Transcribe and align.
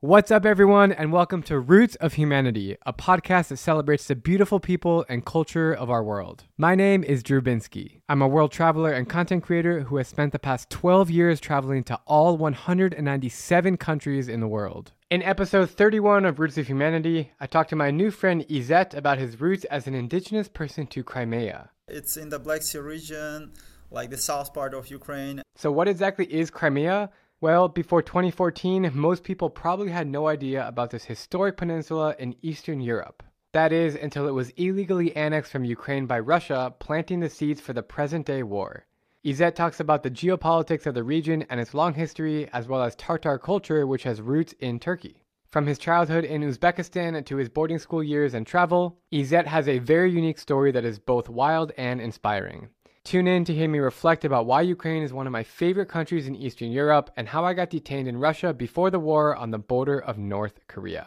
What's 0.00 0.30
up, 0.30 0.44
everyone, 0.44 0.92
and 0.92 1.10
welcome 1.10 1.42
to 1.44 1.58
Roots 1.58 1.94
of 1.96 2.12
Humanity, 2.12 2.76
a 2.84 2.92
podcast 2.92 3.48
that 3.48 3.56
celebrates 3.56 4.06
the 4.06 4.14
beautiful 4.14 4.60
people 4.60 5.06
and 5.08 5.24
culture 5.24 5.72
of 5.72 5.88
our 5.88 6.04
world. 6.04 6.44
My 6.58 6.74
name 6.74 7.02
is 7.02 7.22
Drew 7.22 7.40
Binsky. 7.40 8.02
I'm 8.06 8.20
a 8.20 8.28
world 8.28 8.52
traveler 8.52 8.92
and 8.92 9.08
content 9.08 9.42
creator 9.42 9.80
who 9.80 9.96
has 9.96 10.06
spent 10.06 10.32
the 10.32 10.38
past 10.38 10.68
12 10.68 11.10
years 11.10 11.40
traveling 11.40 11.82
to 11.84 11.98
all 12.04 12.36
197 12.36 13.78
countries 13.78 14.28
in 14.28 14.40
the 14.40 14.46
world. 14.46 14.92
In 15.08 15.22
episode 15.22 15.70
31 15.70 16.26
of 16.26 16.38
Roots 16.40 16.58
of 16.58 16.66
Humanity, 16.66 17.32
I 17.40 17.46
talked 17.46 17.70
to 17.70 17.76
my 17.76 17.90
new 17.90 18.10
friend 18.10 18.44
Izzet 18.50 18.92
about 18.94 19.16
his 19.16 19.40
roots 19.40 19.64
as 19.64 19.86
an 19.86 19.94
indigenous 19.94 20.46
person 20.46 20.86
to 20.88 21.02
Crimea. 21.02 21.70
It's 21.88 22.18
in 22.18 22.28
the 22.28 22.38
Black 22.38 22.62
Sea 22.62 22.80
region, 22.80 23.52
like 23.90 24.10
the 24.10 24.18
south 24.18 24.52
part 24.52 24.74
of 24.74 24.88
Ukraine. 24.90 25.40
So, 25.54 25.72
what 25.72 25.88
exactly 25.88 26.26
is 26.26 26.50
Crimea? 26.50 27.08
Well, 27.38 27.68
before 27.68 28.00
2014, 28.00 28.90
most 28.94 29.22
people 29.22 29.50
probably 29.50 29.90
had 29.90 30.06
no 30.06 30.26
idea 30.26 30.66
about 30.66 30.88
this 30.88 31.04
historic 31.04 31.58
peninsula 31.58 32.16
in 32.18 32.34
Eastern 32.40 32.80
Europe. 32.80 33.22
That 33.52 33.72
is, 33.72 33.94
until 33.94 34.26
it 34.26 34.32
was 34.32 34.50
illegally 34.56 35.14
annexed 35.14 35.52
from 35.52 35.64
Ukraine 35.64 36.06
by 36.06 36.18
Russia, 36.18 36.74
planting 36.78 37.20
the 37.20 37.28
seeds 37.28 37.60
for 37.60 37.74
the 37.74 37.82
present 37.82 38.24
day 38.24 38.42
war. 38.42 38.86
Izzet 39.22 39.54
talks 39.54 39.80
about 39.80 40.02
the 40.02 40.10
geopolitics 40.10 40.86
of 40.86 40.94
the 40.94 41.04
region 41.04 41.44
and 41.50 41.60
its 41.60 41.74
long 41.74 41.92
history, 41.92 42.48
as 42.54 42.68
well 42.68 42.82
as 42.82 42.96
Tartar 42.96 43.38
culture, 43.38 43.86
which 43.86 44.04
has 44.04 44.22
roots 44.22 44.54
in 44.60 44.78
Turkey. 44.78 45.22
From 45.50 45.66
his 45.66 45.78
childhood 45.78 46.24
in 46.24 46.42
Uzbekistan 46.42 47.22
to 47.26 47.36
his 47.36 47.50
boarding 47.50 47.78
school 47.78 48.02
years 48.02 48.32
and 48.32 48.46
travel, 48.46 48.98
Izzet 49.12 49.44
has 49.46 49.68
a 49.68 49.78
very 49.78 50.10
unique 50.10 50.38
story 50.38 50.72
that 50.72 50.86
is 50.86 50.98
both 50.98 51.28
wild 51.28 51.72
and 51.76 52.00
inspiring. 52.00 52.70
Tune 53.06 53.28
in 53.28 53.44
to 53.44 53.54
hear 53.54 53.68
me 53.68 53.78
reflect 53.78 54.24
about 54.24 54.46
why 54.46 54.62
Ukraine 54.62 55.04
is 55.04 55.12
one 55.12 55.28
of 55.28 55.32
my 55.32 55.44
favorite 55.44 55.88
countries 55.88 56.26
in 56.26 56.34
Eastern 56.34 56.72
Europe 56.72 57.08
and 57.16 57.28
how 57.28 57.44
I 57.44 57.54
got 57.54 57.70
detained 57.70 58.08
in 58.08 58.16
Russia 58.16 58.52
before 58.52 58.90
the 58.90 58.98
war 58.98 59.36
on 59.36 59.52
the 59.52 59.60
border 59.60 60.00
of 60.00 60.18
North 60.18 60.58
Korea. 60.66 61.06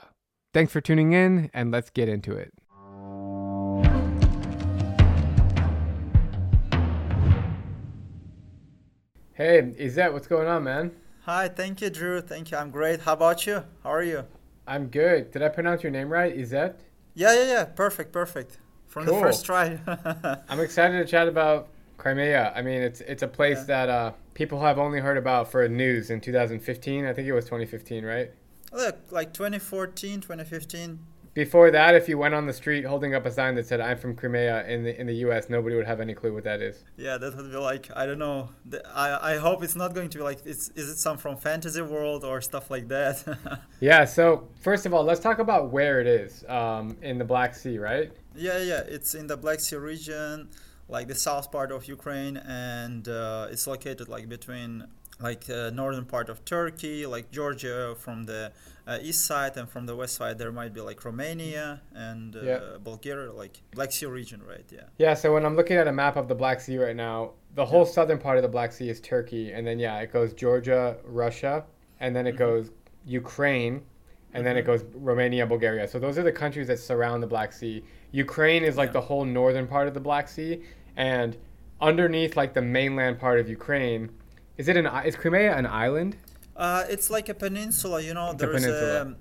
Thanks 0.54 0.72
for 0.72 0.80
tuning 0.80 1.12
in, 1.12 1.52
and 1.54 1.72
let's 1.72 1.90
get 1.90 2.08
into 2.08 2.38
it. 2.38 2.54
Hey, 9.34 9.62
Izzet, 9.78 10.14
what's 10.14 10.28
going 10.28 10.48
on, 10.48 10.64
man? 10.64 10.92
Hi, 11.26 11.50
thank 11.50 11.82
you, 11.82 11.90
Drew. 11.90 12.22
Thank 12.22 12.52
you. 12.52 12.58
I'm 12.58 12.72
great. 12.72 13.02
How 13.02 13.12
about 13.12 13.46
you? 13.46 13.66
How 13.84 13.90
are 13.90 14.04
you? 14.04 14.24
I'm 14.66 14.88
good. 14.88 15.32
Did 15.32 15.42
I 15.44 15.50
pronounce 15.50 15.84
your 15.84 15.92
name 15.92 16.08
right, 16.08 16.34
Izzet? 16.34 16.76
Yeah, 17.14 17.34
yeah, 17.34 17.46
yeah. 17.46 17.66
Perfect, 17.66 18.14
perfect. 18.14 18.58
From 18.88 19.06
Cool. 19.06 19.16
the 19.16 19.22
first 19.22 19.46
try. 19.46 19.78
I'm 20.48 20.62
excited 20.62 20.98
to 20.98 21.06
chat 21.06 21.28
about 21.28 21.68
Crimea. 22.00 22.52
I 22.56 22.62
mean, 22.64 22.82
it's 22.82 23.02
it's 23.02 23.22
a 23.24 23.28
place 23.28 23.60
Yeah. 23.60 23.64
that 23.86 23.90
uh, 23.90 24.12
people 24.34 24.60
have 24.62 24.80
only 24.80 25.00
heard 25.00 25.18
about 25.18 25.52
for 25.52 25.68
news 25.70 26.10
in 26.10 26.20
2015. 26.22 27.06
I 27.06 27.14
think 27.14 27.28
it 27.28 27.34
was 27.34 27.46
2015, 27.46 28.04
right? 28.06 28.32
Look, 28.72 28.98
like 29.12 29.34
2014, 29.34 30.22
2015. 30.22 31.00
Before 31.36 31.70
that, 31.72 31.96
if 31.96 32.10
you 32.10 32.18
went 32.18 32.34
on 32.34 32.48
the 32.48 32.54
street 32.54 32.84
holding 32.86 33.14
up 33.16 33.26
a 33.26 33.32
sign 33.32 33.56
that 33.56 33.66
said 33.68 33.80
"I'm 33.80 33.98
from 33.98 34.16
Crimea" 34.16 34.66
in 34.68 34.84
the 34.84 35.00
in 35.00 35.06
the 35.08 35.14
U.S., 35.28 35.48
nobody 35.50 35.76
would 35.76 35.86
have 35.86 36.02
any 36.02 36.14
clue 36.14 36.34
what 36.34 36.44
that 36.44 36.60
is. 36.60 36.84
Yeah, 36.98 37.18
that 37.18 37.36
would 37.38 37.52
be 37.52 37.58
like 37.58 37.90
I 37.96 38.06
don't 38.08 38.18
know. 38.20 38.50
I 38.94 39.34
I 39.34 39.38
hope 39.38 39.64
it's 39.64 39.76
not 39.76 39.94
going 39.94 40.10
to 40.10 40.18
be 40.18 40.24
like 40.24 40.40
it's 40.46 40.70
is 40.70 40.90
it 40.90 40.98
some 40.98 41.18
from 41.18 41.38
fantasy 41.38 41.82
world 41.82 42.24
or 42.24 42.42
stuff 42.42 42.70
like 42.72 42.88
that. 42.90 43.16
Yeah. 43.80 44.04
So 44.06 44.50
first 44.60 44.86
of 44.88 44.94
all, 44.94 45.04
let's 45.04 45.22
talk 45.22 45.40
about 45.40 45.72
where 45.72 46.02
it 46.02 46.08
is 46.08 46.44
um, 46.50 46.98
in 47.02 47.18
the 47.20 47.26
Black 47.26 47.56
Sea, 47.56 47.78
right? 47.78 48.12
Yeah, 48.36 48.58
yeah, 48.62 48.82
it's 48.96 49.14
in 49.16 49.28
the 49.28 49.38
Black 49.38 49.60
Sea 49.62 49.78
region, 49.78 50.50
like 50.90 51.08
the 51.08 51.16
south 51.16 51.52
part 51.52 51.72
of 51.72 51.86
Ukraine, 51.98 52.38
and 52.38 53.08
uh, 53.08 53.48
it's 53.52 53.68
located 53.68 54.08
like 54.10 54.28
between 54.28 54.72
like 55.22 55.50
uh, 55.50 55.70
northern 55.82 56.06
part 56.06 56.30
of 56.30 56.46
Turkey, 56.46 57.06
like 57.06 57.30
Georgia 57.32 57.94
from 58.04 58.24
the 58.32 58.52
uh, 58.88 58.98
east 59.02 59.26
side, 59.26 59.54
and 59.58 59.68
from 59.70 59.86
the 59.86 59.96
west 59.96 60.16
side 60.16 60.38
there 60.40 60.52
might 60.52 60.74
be 60.74 60.82
like 60.90 61.04
Romania 61.04 61.82
and 61.94 62.36
uh, 62.36 62.40
Yeah. 62.42 62.60
Bulgaria, 62.90 63.32
like 63.44 63.62
Black 63.76 63.92
Sea 63.92 64.08
region, 64.20 64.42
right? 64.54 64.66
Yeah. 64.72 64.86
Yeah. 64.98 65.14
So 65.14 65.34
when 65.34 65.46
I'm 65.46 65.56
looking 65.60 65.78
at 65.78 65.88
a 65.88 65.92
map 66.04 66.16
of 66.16 66.28
the 66.32 66.36
Black 66.36 66.60
Sea 66.62 66.78
right 66.78 66.96
now, 66.96 67.18
the 67.56 67.66
whole 67.66 67.86
southern 67.86 68.18
part 68.26 68.38
of 68.38 68.44
the 68.44 68.54
Black 68.58 68.72
Sea 68.72 68.90
is 68.90 69.00
Turkey, 69.02 69.52
and 69.52 69.68
then 69.68 69.78
yeah, 69.78 70.00
it 70.00 70.12
goes 70.18 70.34
Georgia, 70.34 70.98
Russia, 71.04 71.66
and 72.00 72.16
then 72.16 72.26
it 72.26 72.36
Mhm. 72.36 72.46
goes 72.46 72.72
Ukraine, 73.06 73.76
and 74.34 74.46
then 74.46 74.56
it 74.58 74.64
Mhm. 74.64 74.68
goes 74.68 74.82
Romania, 74.96 75.46
Bulgaria. 75.46 75.86
So 75.88 76.00
those 76.00 76.18
are 76.18 76.24
the 76.24 76.32
countries 76.44 76.68
that 76.68 76.80
surround 76.80 77.22
the 77.22 77.28
Black 77.36 77.52
Sea. 77.52 77.84
Ukraine 78.12 78.64
is 78.64 78.78
like 78.78 78.90
Yeah. 78.90 78.94
the 79.00 79.02
whole 79.02 79.26
northern 79.26 79.68
part 79.68 79.88
of 79.90 79.94
the 79.94 80.00
Black 80.00 80.28
Sea, 80.30 80.64
and 80.96 81.38
underneath 81.82 82.36
like 82.36 82.54
the 82.54 82.62
mainland 82.62 83.20
part 83.20 83.40
of 83.40 83.50
Ukraine, 83.50 84.10
is 84.58 84.68
it 84.68 84.78
an 84.78 84.86
is 85.06 85.16
Crimea 85.16 85.56
an 85.56 85.66
island? 85.66 86.18
Uh, 86.56 86.84
it's 86.90 87.10
like 87.10 87.30
a 87.30 87.34
peninsula, 87.34 88.02
you 88.02 88.14
know. 88.14 88.32
It's 88.32 88.44
a 88.44 88.48
peninsula. 88.48 89.02
um, 89.02 89.16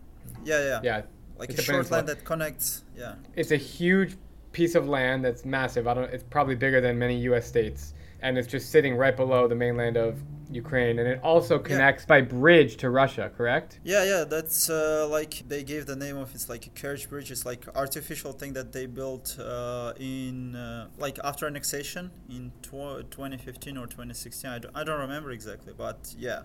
yeah, 0.44 0.64
yeah, 0.64 0.80
Yeah, 0.82 1.02
like 1.38 1.50
it's 1.50 1.58
a 1.60 1.62
a 1.62 1.64
short 1.64 1.90
land 1.90 2.08
that 2.08 2.24
connects. 2.24 2.82
Yeah. 2.96 3.14
it's 3.36 3.52
a 3.52 3.56
huge 3.56 4.16
piece 4.52 4.74
of 4.74 4.88
land 4.88 5.24
that's 5.24 5.44
massive. 5.44 5.86
I 5.86 5.94
don't. 5.94 6.12
It's 6.12 6.24
probably 6.24 6.56
bigger 6.56 6.80
than 6.80 6.98
many 6.98 7.16
U.S. 7.30 7.46
states, 7.46 7.94
and 8.20 8.36
it's 8.38 8.48
just 8.48 8.70
sitting 8.70 8.96
right 8.96 9.16
below 9.16 9.46
the 9.48 9.54
mainland 9.54 9.96
of 9.96 10.20
Ukraine, 10.50 10.98
and 10.98 11.06
it 11.06 11.20
also 11.22 11.58
connects 11.58 12.06
by 12.06 12.20
bridge 12.22 12.76
to 12.78 12.88
Russia. 12.90 13.30
Correct? 13.36 13.80
Yeah, 13.84 14.04
yeah, 14.04 14.24
that's 14.24 14.70
uh, 14.70 15.06
like 15.10 15.44
they 15.46 15.62
gave 15.62 15.84
the 15.86 15.96
name 15.96 16.16
of 16.16 16.34
it's 16.34 16.48
like 16.48 16.66
a 16.66 16.70
Kerch 16.70 17.08
bridge. 17.08 17.30
It's 17.30 17.44
like 17.44 17.66
artificial 17.74 18.32
thing 18.32 18.54
that 18.54 18.72
they 18.72 18.86
built 18.86 19.38
uh, 19.38 19.92
in 20.00 20.56
uh, 20.56 20.88
like 20.98 21.18
after 21.22 21.46
annexation 21.46 22.10
in 22.30 22.52
tw- 22.62 23.10
2015 23.10 23.76
or 23.76 23.86
2016. 23.86 24.50
I 24.50 24.58
don't, 24.58 24.76
I 24.76 24.84
don't 24.84 25.00
remember 25.00 25.30
exactly, 25.32 25.74
but 25.76 26.14
yeah, 26.18 26.42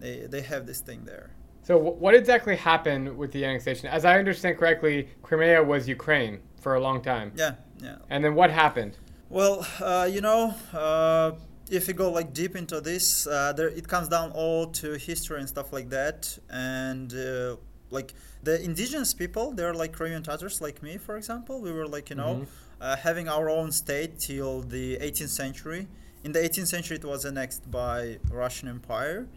they 0.00 0.26
they 0.26 0.40
have 0.42 0.66
this 0.66 0.80
thing 0.80 1.04
there. 1.04 1.30
So, 1.62 1.78
wh- 1.78 2.00
what 2.00 2.14
exactly 2.14 2.56
happened 2.56 3.16
with 3.16 3.30
the 3.32 3.44
annexation? 3.44 3.86
As 3.88 4.04
I 4.04 4.18
understand 4.18 4.58
correctly, 4.58 5.08
Crimea 5.22 5.62
was 5.62 5.86
Ukraine 5.88 6.40
for 6.60 6.74
a 6.74 6.80
long 6.80 7.00
time, 7.00 7.32
Yeah, 7.36 7.54
yeah. 7.82 7.96
and 8.10 8.24
then 8.24 8.34
what 8.34 8.50
happened? 8.50 8.96
Well, 9.30 9.64
uh, 9.80 10.08
you 10.10 10.20
know, 10.20 10.54
uh, 10.72 11.32
if 11.70 11.86
you 11.86 11.94
go 11.94 12.10
like 12.10 12.34
deep 12.34 12.56
into 12.56 12.80
this, 12.80 13.26
uh, 13.28 13.52
there 13.52 13.68
it 13.68 13.86
comes 13.86 14.08
down 14.08 14.32
all 14.32 14.66
to 14.72 14.94
history 14.98 15.38
and 15.38 15.48
stuff 15.48 15.72
like 15.72 15.88
that, 15.90 16.36
and 16.50 17.14
uh, 17.14 17.56
like 17.90 18.12
the 18.42 18.60
indigenous 18.62 19.14
people, 19.14 19.52
they're 19.52 19.72
like 19.74 19.92
Crimean 19.92 20.24
Tatars, 20.24 20.60
like 20.60 20.82
me, 20.82 20.96
for 20.98 21.16
example. 21.16 21.60
We 21.60 21.70
were 21.70 21.86
like 21.86 22.10
you 22.10 22.16
know 22.16 22.34
Mhm. 22.42 22.46
uh, 22.80 22.96
having 22.96 23.28
our 23.28 23.48
own 23.48 23.70
state 23.70 24.18
till 24.18 24.62
the 24.62 24.96
18th 25.00 25.30
century. 25.30 25.86
In 26.24 26.32
the 26.32 26.40
18th 26.42 26.68
century, 26.68 26.96
it 26.96 27.04
was 27.04 27.24
annexed 27.24 27.70
by 27.70 28.18
Russian 28.30 28.68
Empire. 28.68 29.28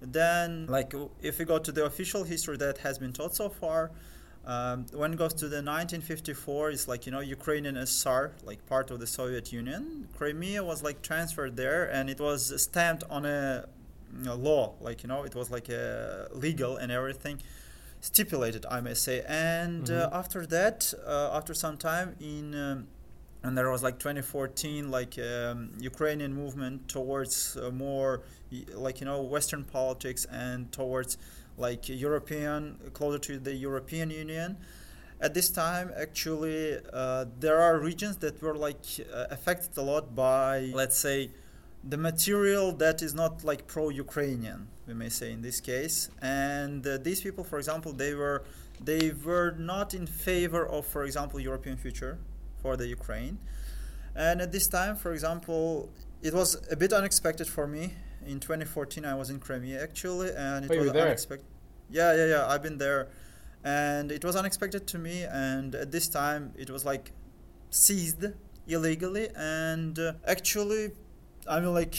Then, 0.00 0.66
like, 0.66 0.94
if 1.20 1.38
we 1.38 1.44
go 1.44 1.58
to 1.58 1.70
the 1.72 1.84
official 1.84 2.24
history 2.24 2.56
that 2.56 2.78
has 2.78 2.98
been 2.98 3.12
taught 3.12 3.34
so 3.36 3.50
far, 3.50 3.90
um, 4.46 4.86
when 4.92 5.12
it 5.12 5.18
goes 5.18 5.34
to 5.34 5.48
the 5.48 5.56
1954, 5.62 6.70
it's 6.70 6.88
like 6.88 7.06
you 7.06 7.12
know 7.12 7.20
Ukrainian 7.20 7.76
SR, 7.76 8.32
like 8.44 8.64
part 8.66 8.90
of 8.90 8.98
the 9.00 9.06
Soviet 9.06 9.52
Union. 9.52 10.08
Crimea 10.16 10.64
was 10.64 10.82
like 10.82 11.02
transferred 11.02 11.56
there, 11.56 11.84
and 11.84 12.08
it 12.08 12.20
was 12.20 12.60
stamped 12.62 13.04
on 13.10 13.24
a, 13.26 13.66
you 14.18 14.24
know, 14.24 14.34
law, 14.36 14.74
like 14.80 15.02
you 15.02 15.08
know, 15.08 15.22
it 15.24 15.34
was 15.34 15.50
like 15.50 15.68
a 15.68 16.28
legal 16.32 16.76
and 16.76 16.90
everything, 16.90 17.40
stipulated, 18.00 18.64
I 18.70 18.80
may 18.80 18.94
say. 18.94 19.22
And 19.28 19.90
uh, 19.90 20.08
Mhm. 20.08 20.12
after 20.20 20.46
that, 20.46 20.94
uh, 21.06 21.30
after 21.38 21.52
some 21.54 21.76
time 21.76 22.16
in 22.20 22.54
um, 22.54 22.86
and 23.42 23.56
there 23.56 23.70
was 23.70 23.82
like 23.82 23.98
2014 23.98 24.90
like 24.90 25.18
um, 25.18 25.70
ukrainian 25.78 26.32
movement 26.34 26.88
towards 26.88 27.56
uh, 27.56 27.70
more 27.70 28.22
like 28.74 29.00
you 29.00 29.06
know 29.06 29.22
western 29.22 29.64
politics 29.64 30.26
and 30.26 30.70
towards 30.72 31.16
like 31.56 31.88
european 31.88 32.78
closer 32.92 33.18
to 33.18 33.38
the 33.38 33.54
european 33.54 34.10
union. 34.10 34.56
At 35.20 35.34
this 35.34 35.50
time 35.50 35.90
actually 35.96 36.78
uh, 36.92 37.26
there 37.38 37.60
are 37.60 37.78
regions 37.78 38.16
that 38.18 38.40
were 38.42 38.56
like 38.56 38.84
uh, 39.12 39.26
affected 39.30 39.76
a 39.76 39.82
lot 39.82 40.14
by 40.14 40.70
let's 40.74 40.98
say 40.98 41.30
the 41.82 41.96
material 41.96 42.72
that 42.72 43.02
is 43.02 43.14
not 43.14 43.44
like 43.44 43.66
pro-ukrainian 43.66 44.68
we 44.86 44.94
may 44.94 45.08
say 45.08 45.30
in 45.32 45.40
this 45.40 45.60
case. 45.60 46.10
And 46.20 46.86
uh, 46.86 46.98
these 46.98 47.20
people 47.20 47.44
for 47.44 47.58
example 47.58 47.92
they 47.92 48.14
were 48.14 48.42
they 48.82 49.12
were 49.24 49.54
not 49.58 49.94
in 49.94 50.06
favor 50.06 50.66
of 50.66 50.86
for 50.86 51.04
example 51.04 51.38
european 51.38 51.76
future 51.76 52.18
for 52.62 52.76
the 52.76 52.86
Ukraine. 52.86 53.38
And 54.14 54.40
at 54.40 54.50
this 54.52 54.66
time, 54.68 54.96
for 54.96 55.12
example, 55.12 55.90
it 56.22 56.34
was 56.34 56.50
a 56.70 56.76
bit 56.76 56.92
unexpected 56.92 57.48
for 57.48 57.66
me. 57.66 57.94
In 58.26 58.38
2014, 58.40 59.04
I 59.04 59.14
was 59.14 59.30
in 59.30 59.38
Crimea 59.40 59.82
actually, 59.82 60.30
and 60.36 60.64
it 60.64 60.70
Oh, 60.72 60.78
was 60.78 60.90
unexpected. 61.06 61.46
Yeah, 61.90 62.14
yeah, 62.14 62.26
yeah. 62.34 62.46
I've 62.46 62.62
been 62.62 62.78
there, 62.78 63.08
and 63.64 64.12
it 64.12 64.24
was 64.24 64.36
unexpected 64.36 64.86
to 64.88 64.98
me. 64.98 65.22
And 65.24 65.74
at 65.74 65.90
this 65.90 66.06
time, 66.08 66.52
it 66.58 66.68
was 66.70 66.84
like 66.84 67.12
seized 67.70 68.24
illegally, 68.66 69.28
and 69.36 69.98
uh, 69.98 70.12
actually, 70.26 70.92
I 71.48 71.60
mean, 71.60 71.72
like 71.72 71.96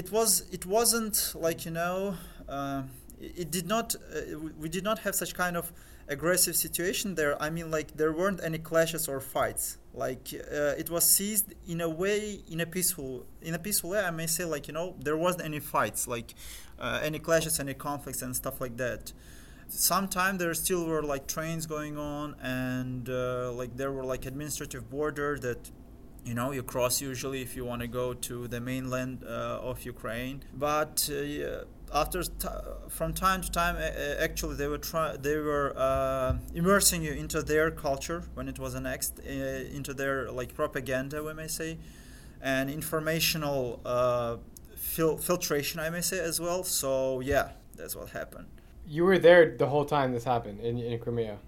it 0.00 0.12
was. 0.12 0.44
It 0.52 0.64
wasn't 0.66 1.16
like 1.34 1.64
you 1.66 1.72
know. 1.72 2.14
Uh, 2.48 2.82
it 3.20 3.32
it 3.42 3.50
did 3.50 3.66
not. 3.66 3.94
Uh, 3.96 4.38
we- 4.38 4.52
we 4.62 4.68
did 4.68 4.84
not 4.84 4.98
have 5.00 5.14
such 5.14 5.34
kind 5.34 5.56
of 5.56 5.72
aggressive 6.08 6.54
situation 6.56 7.14
there. 7.16 7.34
I 7.42 7.48
mean, 7.50 7.70
like 7.70 7.96
there 7.96 8.12
weren't 8.12 8.40
any 8.42 8.58
clashes 8.58 9.08
or 9.08 9.18
fights. 9.20 9.78
Like 9.94 10.28
uh, 10.34 10.74
it 10.76 10.90
was 10.90 11.04
seized 11.04 11.54
in 11.68 11.80
a 11.80 11.88
way, 11.88 12.40
in 12.50 12.60
a 12.60 12.66
peaceful, 12.66 13.26
in 13.40 13.54
a 13.54 13.58
peaceful 13.58 13.90
way. 13.90 14.00
I 14.00 14.10
may 14.10 14.26
say, 14.26 14.44
like 14.44 14.66
you 14.68 14.74
know, 14.74 14.96
there 14.98 15.16
wasn't 15.16 15.44
any 15.44 15.60
fights, 15.60 16.08
like 16.08 16.34
uh, 16.80 17.00
any 17.02 17.20
clashes, 17.20 17.60
any 17.60 17.74
conflicts, 17.74 18.20
and 18.22 18.34
stuff 18.34 18.60
like 18.60 18.76
that. 18.78 19.12
sometime 19.68 20.38
there 20.38 20.54
still 20.54 20.86
were 20.86 21.02
like 21.02 21.26
trains 21.26 21.66
going 21.66 21.96
on 21.98 22.36
and 22.42 23.08
uh, 23.08 23.50
like 23.52 23.76
there 23.76 23.90
were 23.92 24.04
like 24.04 24.26
administrative 24.26 24.90
border 24.90 25.38
that 25.38 25.70
you 26.24 26.34
know 26.34 26.52
you 26.52 26.62
cross 26.62 27.00
usually 27.00 27.42
if 27.42 27.54
you 27.56 27.64
want 27.64 27.82
to 27.82 27.88
go 27.88 28.14
to 28.14 28.48
the 28.48 28.60
mainland 28.60 29.24
uh, 29.24 29.68
of 29.70 29.84
Ukraine. 29.84 30.42
But 30.54 31.08
uh, 31.10 31.64
after 31.92 32.22
t- 32.22 32.48
from 32.88 33.12
time 33.12 33.40
to 33.42 33.50
time 33.50 33.76
actually 34.18 34.56
they 34.56 34.66
were 34.66 34.78
try 34.78 35.16
they 35.16 35.36
were 35.36 35.72
uh, 35.76 36.36
immersing 36.54 37.02
you 37.02 37.12
into 37.12 37.42
their 37.42 37.70
culture 37.70 38.24
when 38.34 38.48
it 38.48 38.58
was 38.58 38.74
annexed 38.74 39.20
uh, 39.20 39.30
into 39.30 39.94
their 39.94 40.30
like 40.30 40.54
propaganda 40.54 41.22
we 41.22 41.32
may 41.34 41.46
say 41.46 41.78
and 42.42 42.68
informational 42.68 43.80
uh, 43.84 44.36
fil- 44.76 45.18
filtration 45.18 45.80
I 45.80 45.90
may 45.90 46.00
say 46.00 46.18
as 46.20 46.40
well. 46.40 46.64
So 46.64 47.20
yeah 47.20 47.50
that's 47.76 47.94
what 47.96 48.10
happened. 48.10 48.46
You 48.86 49.04
were 49.04 49.18
there 49.18 49.56
the 49.56 49.66
whole 49.66 49.84
time 49.84 50.12
this 50.12 50.24
happened 50.24 50.60
in, 50.60 50.78
in 50.78 50.98
Crimea 50.98 51.38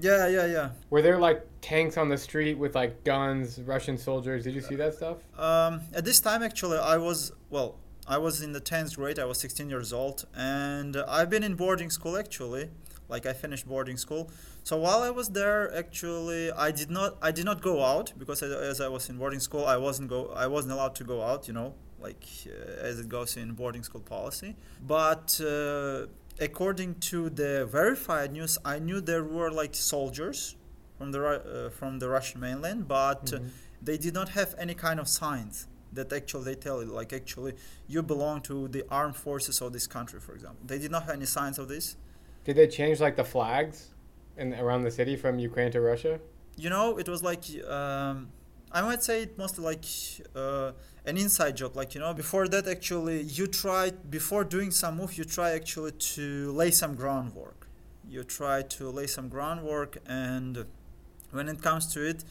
yeah, 0.00 0.28
yeah, 0.28 0.46
yeah. 0.46 0.70
Were 0.90 1.02
there 1.02 1.18
like 1.18 1.46
tanks 1.60 1.96
on 1.96 2.08
the 2.08 2.18
street 2.18 2.58
with 2.58 2.74
like 2.74 3.04
guns, 3.04 3.60
Russian 3.60 3.98
soldiers? 3.98 4.44
Did 4.44 4.54
you 4.54 4.60
see 4.60 4.76
that 4.76 4.94
stuff? 4.94 5.18
Um, 5.38 5.80
at 5.94 6.04
this 6.04 6.20
time, 6.20 6.42
actually, 6.42 6.78
I 6.78 6.96
was 6.96 7.32
well. 7.50 7.76
I 8.08 8.18
was 8.18 8.40
in 8.40 8.52
the 8.52 8.60
10th 8.60 8.94
grade. 8.94 9.18
I 9.18 9.24
was 9.24 9.40
16 9.40 9.68
years 9.68 9.92
old, 9.92 10.26
and 10.36 10.96
I've 11.08 11.28
been 11.28 11.42
in 11.42 11.54
boarding 11.54 11.90
school 11.90 12.16
actually. 12.16 12.70
Like 13.08 13.26
I 13.26 13.32
finished 13.32 13.66
boarding 13.66 13.96
school. 13.96 14.30
So 14.62 14.76
while 14.76 15.02
I 15.02 15.10
was 15.10 15.28
there, 15.30 15.74
actually, 15.76 16.50
I 16.50 16.70
did 16.70 16.90
not 16.90 17.16
I 17.22 17.30
did 17.30 17.44
not 17.44 17.62
go 17.62 17.84
out 17.84 18.12
because 18.18 18.42
as 18.42 18.80
I 18.80 18.88
was 18.88 19.08
in 19.08 19.16
boarding 19.16 19.40
school, 19.40 19.64
I 19.64 19.76
wasn't 19.76 20.08
go 20.08 20.32
I 20.34 20.46
wasn't 20.46 20.72
allowed 20.72 20.94
to 20.96 21.04
go 21.04 21.22
out. 21.22 21.46
You 21.46 21.54
know, 21.54 21.74
like 22.00 22.24
uh, 22.46 22.82
as 22.88 22.98
it 22.98 23.08
goes 23.08 23.36
in 23.36 23.52
boarding 23.52 23.82
school 23.82 24.00
policy. 24.00 24.56
But 24.84 25.40
uh, 25.40 26.06
according 26.40 26.96
to 26.96 27.30
the 27.30 27.66
verified 27.66 28.32
news, 28.32 28.58
I 28.64 28.78
knew 28.78 29.00
there 29.00 29.24
were 29.24 29.50
like 29.50 29.74
soldiers 29.74 30.56
from 30.98 31.12
the 31.12 31.20
uh, 31.24 31.70
from 31.70 31.98
the 31.98 32.08
Russian 32.08 32.40
mainland, 32.40 32.88
but 32.88 33.26
mm-hmm. 33.26 33.48
they 33.82 33.98
did 33.98 34.14
not 34.14 34.30
have 34.30 34.54
any 34.58 34.74
kind 34.74 34.98
of 35.00 35.08
signs 35.08 35.66
that 35.92 36.12
actually 36.12 36.44
they 36.44 36.54
tell 36.54 36.82
you 36.82 36.90
like 36.90 37.12
actually 37.12 37.54
you 37.86 38.02
belong 38.02 38.40
to 38.42 38.68
the 38.68 38.84
armed 38.90 39.16
forces 39.16 39.60
of 39.60 39.72
this 39.72 39.86
country, 39.86 40.20
for 40.20 40.34
example. 40.34 40.60
They 40.66 40.78
did 40.78 40.90
not 40.90 41.04
have 41.04 41.14
any 41.14 41.26
signs 41.26 41.58
of 41.58 41.68
this. 41.68 41.96
Did 42.44 42.56
they 42.56 42.66
change 42.66 43.00
like 43.00 43.16
the 43.16 43.24
flags 43.24 43.90
in 44.36 44.54
around 44.54 44.82
the 44.82 44.90
city 44.90 45.16
from 45.16 45.38
Ukraine 45.38 45.72
to 45.72 45.80
Russia? 45.80 46.20
You 46.56 46.70
know, 46.70 46.98
it 46.98 47.08
was 47.08 47.22
like 47.22 47.44
um, 47.68 48.28
I 48.72 48.82
might 48.82 49.02
say 49.02 49.22
it 49.22 49.38
mostly 49.38 49.64
like 49.64 49.84
uh, 50.34 50.72
an 51.06 51.16
inside 51.16 51.56
joke. 51.56 51.76
Like 51.76 51.94
you 51.94 52.00
know, 52.00 52.12
before 52.12 52.48
that, 52.48 52.66
actually, 52.66 53.22
you 53.22 53.46
try 53.46 53.90
before 53.90 54.44
doing 54.44 54.70
some 54.70 54.96
move, 54.96 55.16
you 55.16 55.24
try 55.24 55.52
actually 55.52 55.92
to 55.92 56.52
lay 56.52 56.70
some 56.70 56.94
groundwork. 56.94 57.68
You 58.08 58.24
try 58.24 58.62
to 58.62 58.90
lay 58.90 59.06
some 59.06 59.28
groundwork, 59.28 59.98
and 60.06 60.66
when 61.30 61.48
it 61.48 61.62
comes 61.62 61.86
to 61.94 62.06
it, 62.06 62.24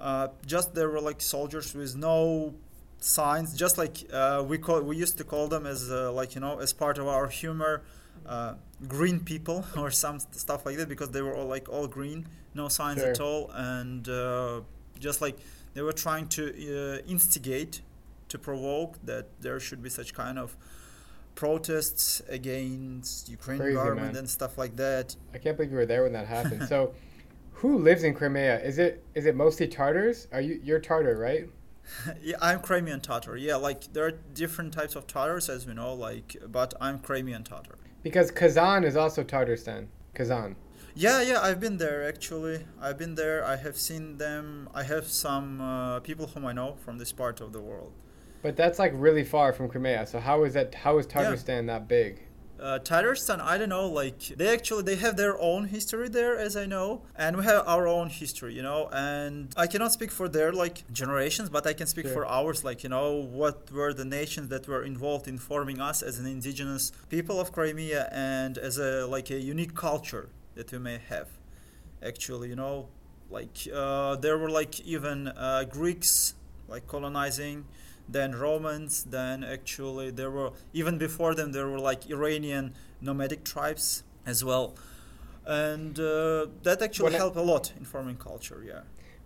uh, 0.00 0.28
just 0.46 0.74
there 0.74 0.88
were 0.88 1.00
like 1.00 1.20
soldiers 1.20 1.74
with 1.74 1.96
no 1.96 2.54
signs, 3.00 3.54
just 3.54 3.76
like 3.76 3.98
uh, 4.12 4.44
we 4.46 4.58
call 4.58 4.80
we 4.82 4.96
used 4.96 5.18
to 5.18 5.24
call 5.24 5.48
them 5.48 5.66
as 5.66 5.90
uh, 5.90 6.12
like 6.12 6.34
you 6.34 6.40
know 6.40 6.58
as 6.58 6.72
part 6.72 6.98
of 6.98 7.06
our 7.06 7.28
humor. 7.28 7.82
Uh, 8.24 8.54
green 8.88 9.20
people 9.20 9.64
or 9.76 9.90
some 9.90 10.18
stuff 10.18 10.66
like 10.66 10.76
that 10.76 10.88
because 10.88 11.10
they 11.10 11.22
were 11.22 11.34
all 11.36 11.46
like 11.46 11.68
all 11.68 11.86
green 11.86 12.26
no 12.54 12.66
signs 12.66 12.98
sure. 12.98 13.10
at 13.10 13.20
all 13.20 13.50
and 13.54 14.08
uh, 14.08 14.60
just 14.98 15.20
like 15.20 15.36
they 15.74 15.82
were 15.82 15.92
trying 15.92 16.26
to 16.26 16.42
uh, 16.48 16.98
instigate 17.06 17.82
to 18.28 18.38
provoke 18.38 18.98
that 19.04 19.40
there 19.40 19.60
should 19.60 19.82
be 19.82 19.90
such 19.90 20.14
kind 20.14 20.38
of 20.38 20.56
protests 21.34 22.22
against 22.28 23.28
Ukrainian 23.28 23.66
Crazy, 23.66 23.76
government 23.76 24.12
man. 24.14 24.16
and 24.16 24.28
stuff 24.28 24.58
like 24.58 24.76
that. 24.76 25.16
I 25.34 25.38
can't 25.38 25.56
believe 25.56 25.70
you 25.70 25.76
were 25.76 25.86
there 25.86 26.02
when 26.02 26.12
that 26.14 26.26
happened. 26.26 26.68
so, 26.68 26.94
who 27.52 27.78
lives 27.78 28.02
in 28.02 28.14
Crimea? 28.14 28.60
Is 28.60 28.78
it 28.78 29.04
is 29.14 29.26
it 29.26 29.34
mostly 29.36 29.68
Tartars? 29.68 30.26
Are 30.32 30.40
you 30.40 30.60
you're 30.62 30.80
Tatar, 30.80 31.16
right? 31.16 31.48
yeah, 32.22 32.36
I'm 32.42 32.60
Crimean 32.60 33.00
Tatar. 33.00 33.36
Yeah, 33.36 33.56
like 33.56 33.92
there 33.92 34.06
are 34.06 34.10
different 34.10 34.72
types 34.72 34.96
of 34.96 35.06
Tatars, 35.06 35.48
as 35.48 35.66
we 35.66 35.74
know. 35.74 35.94
Like, 35.94 36.36
but 36.48 36.74
I'm 36.80 36.98
Crimean 36.98 37.44
Tatar. 37.44 37.78
Because 38.02 38.30
Kazan 38.30 38.84
is 38.84 38.96
also 38.96 39.22
Tatarstan. 39.22 39.86
Kazan. 40.14 40.56
Yeah, 40.94 41.20
yeah, 41.20 41.40
I've 41.42 41.60
been 41.60 41.76
there 41.76 42.08
actually. 42.08 42.64
I've 42.80 42.96
been 42.96 43.16
there. 43.16 43.44
I 43.44 43.56
have 43.56 43.76
seen 43.76 44.16
them. 44.16 44.68
I 44.74 44.82
have 44.82 45.06
some 45.08 45.60
uh, 45.60 46.00
people 46.00 46.26
whom 46.28 46.46
I 46.46 46.52
know 46.52 46.76
from 46.84 46.98
this 46.98 47.12
part 47.12 47.40
of 47.40 47.52
the 47.52 47.60
world. 47.60 47.92
But 48.46 48.54
that's 48.54 48.78
like 48.78 48.92
really 48.94 49.24
far 49.24 49.52
from 49.52 49.68
Crimea. 49.68 50.06
So 50.06 50.20
how 50.20 50.44
is 50.44 50.54
that? 50.54 50.72
How 50.72 50.98
is 50.98 51.06
Tatarstan 51.08 51.66
yeah. 51.66 51.72
that 51.72 51.88
big? 51.88 52.22
Uh, 52.60 52.78
Tatarstan, 52.78 53.40
I 53.40 53.58
don't 53.58 53.70
know. 53.70 53.88
Like 53.88 54.20
they 54.36 54.46
actually 54.46 54.84
they 54.84 54.94
have 54.94 55.16
their 55.16 55.36
own 55.40 55.64
history 55.64 56.08
there, 56.08 56.38
as 56.38 56.56
I 56.56 56.64
know, 56.64 57.02
and 57.16 57.38
we 57.38 57.42
have 57.42 57.66
our 57.66 57.88
own 57.88 58.08
history, 58.08 58.54
you 58.54 58.62
know. 58.62 58.88
And 58.92 59.52
I 59.56 59.66
cannot 59.66 59.90
speak 59.90 60.12
for 60.12 60.28
their 60.28 60.52
like 60.52 60.84
generations, 60.92 61.50
but 61.50 61.66
I 61.66 61.72
can 61.72 61.88
speak 61.88 62.06
sure. 62.06 62.14
for 62.14 62.24
ours. 62.24 62.62
Like 62.62 62.84
you 62.84 62.88
know, 62.88 63.14
what 63.14 63.72
were 63.72 63.92
the 63.92 64.04
nations 64.04 64.46
that 64.50 64.68
were 64.68 64.84
involved 64.84 65.26
in 65.26 65.38
forming 65.38 65.80
us 65.80 66.00
as 66.00 66.20
an 66.20 66.26
indigenous 66.26 66.92
people 67.08 67.40
of 67.40 67.50
Crimea 67.50 68.08
and 68.12 68.58
as 68.58 68.78
a 68.78 69.08
like 69.08 69.28
a 69.30 69.40
unique 69.40 69.74
culture 69.74 70.28
that 70.54 70.70
we 70.70 70.78
may 70.78 71.00
have. 71.08 71.30
Actually, 72.00 72.50
you 72.50 72.54
know, 72.54 72.90
like 73.28 73.56
uh, 73.74 74.14
there 74.14 74.38
were 74.38 74.50
like 74.50 74.78
even 74.82 75.26
uh, 75.26 75.64
Greeks 75.64 76.34
like 76.68 76.86
colonizing, 76.86 77.64
then 78.08 78.34
Romans, 78.34 79.04
then 79.04 79.42
actually 79.44 80.10
there 80.10 80.30
were 80.30 80.50
even 80.72 80.98
before 80.98 81.34
them 81.34 81.52
there 81.52 81.68
were 81.68 81.80
like 81.80 82.08
Iranian 82.08 82.74
nomadic 83.00 83.44
tribes 83.44 84.04
as 84.24 84.44
well, 84.44 84.74
and 85.44 85.98
uh, 85.98 86.46
that 86.62 86.82
actually 86.82 87.10
when 87.10 87.14
helped 87.14 87.36
I, 87.36 87.40
a 87.40 87.44
lot 87.44 87.72
in 87.76 87.84
forming 87.84 88.16
culture. 88.16 88.62
Yeah. 88.66 88.80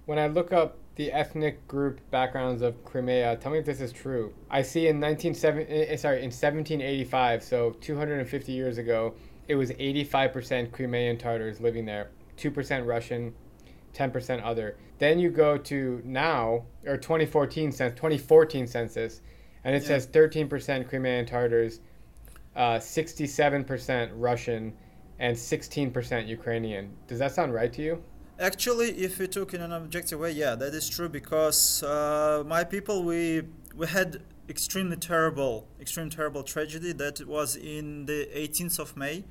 When 0.06 0.18
I 0.18 0.26
look 0.26 0.52
up 0.52 0.76
the 0.96 1.12
ethnic 1.12 1.66
group 1.68 2.00
backgrounds 2.10 2.62
of 2.62 2.84
Crimea, 2.84 3.36
tell 3.36 3.52
me 3.52 3.58
if 3.58 3.64
this 3.64 3.80
is 3.80 3.92
true. 3.92 4.34
I 4.50 4.62
see 4.62 4.88
in 4.88 5.00
1970, 5.00 5.72
eh, 5.72 5.96
sorry, 5.96 6.18
in 6.18 6.24
1785, 6.24 7.42
so 7.42 7.70
250 7.80 8.52
years 8.52 8.78
ago, 8.78 9.14
it 9.48 9.54
was 9.54 9.70
85% 9.72 10.72
Crimean 10.72 11.16
Tartars 11.16 11.60
living 11.60 11.84
there, 11.84 12.10
2% 12.36 12.86
Russian, 12.86 13.34
10% 13.94 14.44
other. 14.44 14.76
Then 14.98 15.18
you 15.18 15.30
go 15.30 15.56
to 15.56 16.02
now, 16.04 16.64
or 16.86 16.96
2014 16.96 17.72
census, 17.72 17.96
2014 17.96 18.66
census, 18.66 19.20
and 19.64 19.74
it 19.74 19.82
yeah. 19.82 19.88
says 19.88 20.06
13% 20.08 20.88
Crimean 20.88 21.26
Tatars, 21.26 21.80
uh, 22.56 22.78
67% 22.78 24.10
Russian, 24.14 24.72
and 25.18 25.36
16% 25.36 26.26
Ukrainian. 26.26 26.90
Does 27.06 27.18
that 27.18 27.32
sound 27.32 27.52
right 27.54 27.72
to 27.72 27.82
you? 27.82 28.02
Actually, 28.38 28.90
if 28.92 29.18
we 29.18 29.28
took 29.28 29.52
in 29.52 29.60
an 29.60 29.72
objective 29.72 30.18
way, 30.18 30.32
yeah, 30.32 30.54
that 30.54 30.74
is 30.74 30.88
true 30.88 31.10
because 31.10 31.82
uh, 31.82 32.42
my 32.46 32.64
people, 32.64 33.04
we 33.04 33.42
we 33.76 33.86
had 33.86 34.22
extremely 34.48 34.96
terrible, 34.96 35.68
extremely 35.78 36.10
terrible 36.10 36.42
tragedy 36.42 36.92
that 36.92 37.26
was 37.26 37.54
in 37.54 38.06
the 38.06 38.28
18th 38.34 38.78
of 38.78 38.96
May 38.96 39.24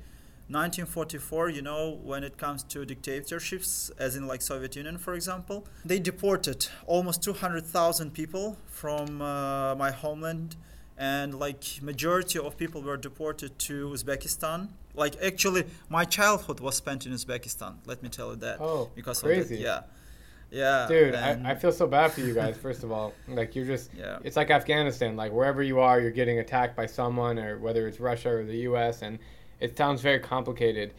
1944, 0.52 1.50
you 1.50 1.62
know, 1.62 1.98
when 2.02 2.24
it 2.24 2.36
comes 2.36 2.64
to 2.64 2.84
dictatorships, 2.84 3.90
as 3.98 4.16
in 4.16 4.26
like 4.26 4.42
Soviet 4.42 4.74
Union, 4.74 4.98
for 4.98 5.14
example, 5.14 5.66
they 5.84 6.00
deported 6.00 6.66
almost 6.86 7.22
200,000 7.22 8.12
people 8.12 8.56
from 8.66 9.22
uh, 9.22 9.76
my 9.76 9.92
homeland, 9.92 10.56
and 10.98 11.38
like 11.38 11.64
majority 11.80 12.38
of 12.38 12.56
people 12.56 12.82
were 12.82 12.96
deported 12.96 13.58
to 13.60 13.90
Uzbekistan. 13.90 14.70
Like 14.94 15.14
actually, 15.22 15.66
my 15.88 16.04
childhood 16.04 16.58
was 16.58 16.74
spent 16.76 17.06
in 17.06 17.12
Uzbekistan. 17.12 17.76
Let 17.86 18.02
me 18.02 18.08
tell 18.08 18.30
you 18.30 18.36
that. 18.36 18.58
Oh, 18.60 18.90
because 18.94 19.22
crazy. 19.22 19.54
Of 19.54 19.60
yeah. 19.60 19.80
Yeah, 20.52 20.86
dude, 20.88 21.14
I, 21.14 21.40
I 21.44 21.54
feel 21.54 21.70
so 21.70 21.86
bad 21.86 22.10
for 22.10 22.22
you 22.22 22.34
guys. 22.34 22.56
First 22.56 22.82
of 22.82 22.90
all, 22.90 23.14
like 23.28 23.54
you're 23.54 23.64
just, 23.64 23.90
yeah. 23.96 24.18
it's 24.24 24.36
like 24.36 24.50
Afghanistan. 24.50 25.14
Like 25.14 25.30
wherever 25.30 25.62
you 25.62 25.78
are, 25.78 26.00
you're 26.00 26.10
getting 26.10 26.40
attacked 26.40 26.76
by 26.76 26.86
someone, 26.86 27.38
or 27.38 27.58
whether 27.58 27.86
it's 27.86 28.00
Russia 28.00 28.30
or 28.30 28.44
the 28.44 28.56
U.S. 28.62 29.02
and 29.02 29.20
it 29.60 29.76
sounds 29.76 30.00
very 30.00 30.18
complicated. 30.18 30.94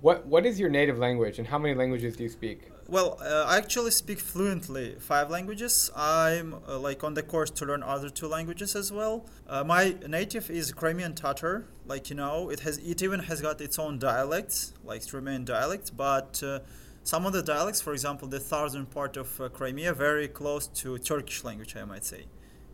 What 0.00 0.26
what 0.26 0.44
is 0.44 0.58
your 0.58 0.68
native 0.68 0.98
language, 0.98 1.38
and 1.38 1.48
how 1.48 1.58
many 1.58 1.74
languages 1.74 2.16
do 2.16 2.24
you 2.24 2.28
speak? 2.28 2.68
Well, 2.88 3.18
uh, 3.22 3.46
I 3.48 3.56
actually 3.56 3.92
speak 3.92 4.18
fluently 4.18 4.96
five 4.98 5.30
languages. 5.30 5.90
I'm 5.96 6.56
uh, 6.68 6.78
like 6.78 7.04
on 7.04 7.14
the 7.14 7.22
course 7.22 7.50
to 7.50 7.64
learn 7.64 7.82
other 7.82 8.10
two 8.10 8.26
languages 8.26 8.74
as 8.74 8.92
well. 8.92 9.26
Uh, 9.48 9.64
my 9.64 9.96
native 10.06 10.50
is 10.50 10.72
Crimean 10.72 11.14
Tatar. 11.14 11.66
Like 11.86 12.10
you 12.10 12.16
know, 12.16 12.50
it 12.50 12.60
has 12.60 12.78
it 12.78 13.00
even 13.02 13.20
has 13.20 13.40
got 13.40 13.60
its 13.60 13.78
own 13.78 13.98
dialects, 13.98 14.74
like 14.84 15.08
Crimean 15.08 15.44
dialects. 15.44 15.90
But 15.90 16.42
uh, 16.42 16.60
some 17.04 17.24
of 17.24 17.32
the 17.32 17.42
dialects, 17.42 17.80
for 17.80 17.92
example, 17.92 18.28
the 18.28 18.40
southern 18.40 18.86
part 18.86 19.16
of 19.16 19.40
uh, 19.40 19.48
Crimea, 19.48 19.94
very 19.94 20.28
close 20.28 20.66
to 20.82 20.98
Turkish 20.98 21.44
language, 21.44 21.76
I 21.76 21.84
might 21.84 22.04
say. 22.04 22.26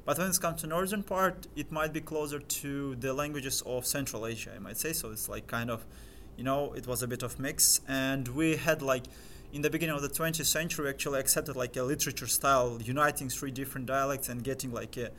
But 0.09 0.17
when 0.17 0.31
it 0.31 0.41
comes 0.41 0.63
to 0.63 0.67
northern 0.67 1.03
part, 1.03 1.49
it 1.55 1.71
might 1.71 1.93
be 1.93 2.01
closer 2.01 2.39
to 2.39 2.95
the 2.95 3.13
languages 3.13 3.63
of 3.67 3.85
Central 3.85 4.27
Asia, 4.27 4.53
I 4.57 4.59
might 4.59 4.79
say. 4.79 4.95
So 4.95 5.11
it's 5.11 5.29
like 5.29 5.47
kind 5.47 5.71
of, 5.71 5.85
you 6.35 6.45
know, 6.45 6.73
it 6.73 6.87
was 6.87 7.03
a 7.03 7.07
bit 7.07 7.23
of 7.23 7.39
mix. 7.39 7.83
And 7.87 8.27
we 8.29 8.57
had 8.57 8.81
like, 8.81 9.05
in 9.53 9.61
the 9.61 9.69
beginning 9.69 9.95
of 9.95 10.01
the 10.01 10.09
20th 10.09 10.47
century, 10.47 10.89
actually 10.89 11.21
accepted 11.21 11.57
like 11.57 11.77
a 11.77 11.83
literature 11.83 12.27
style, 12.27 12.79
uniting 12.83 13.29
three 13.29 13.51
different 13.51 13.85
dialects 13.85 14.31
and 14.31 14.43
getting 14.43 14.73
like 14.73 14.97
a 14.97 15.11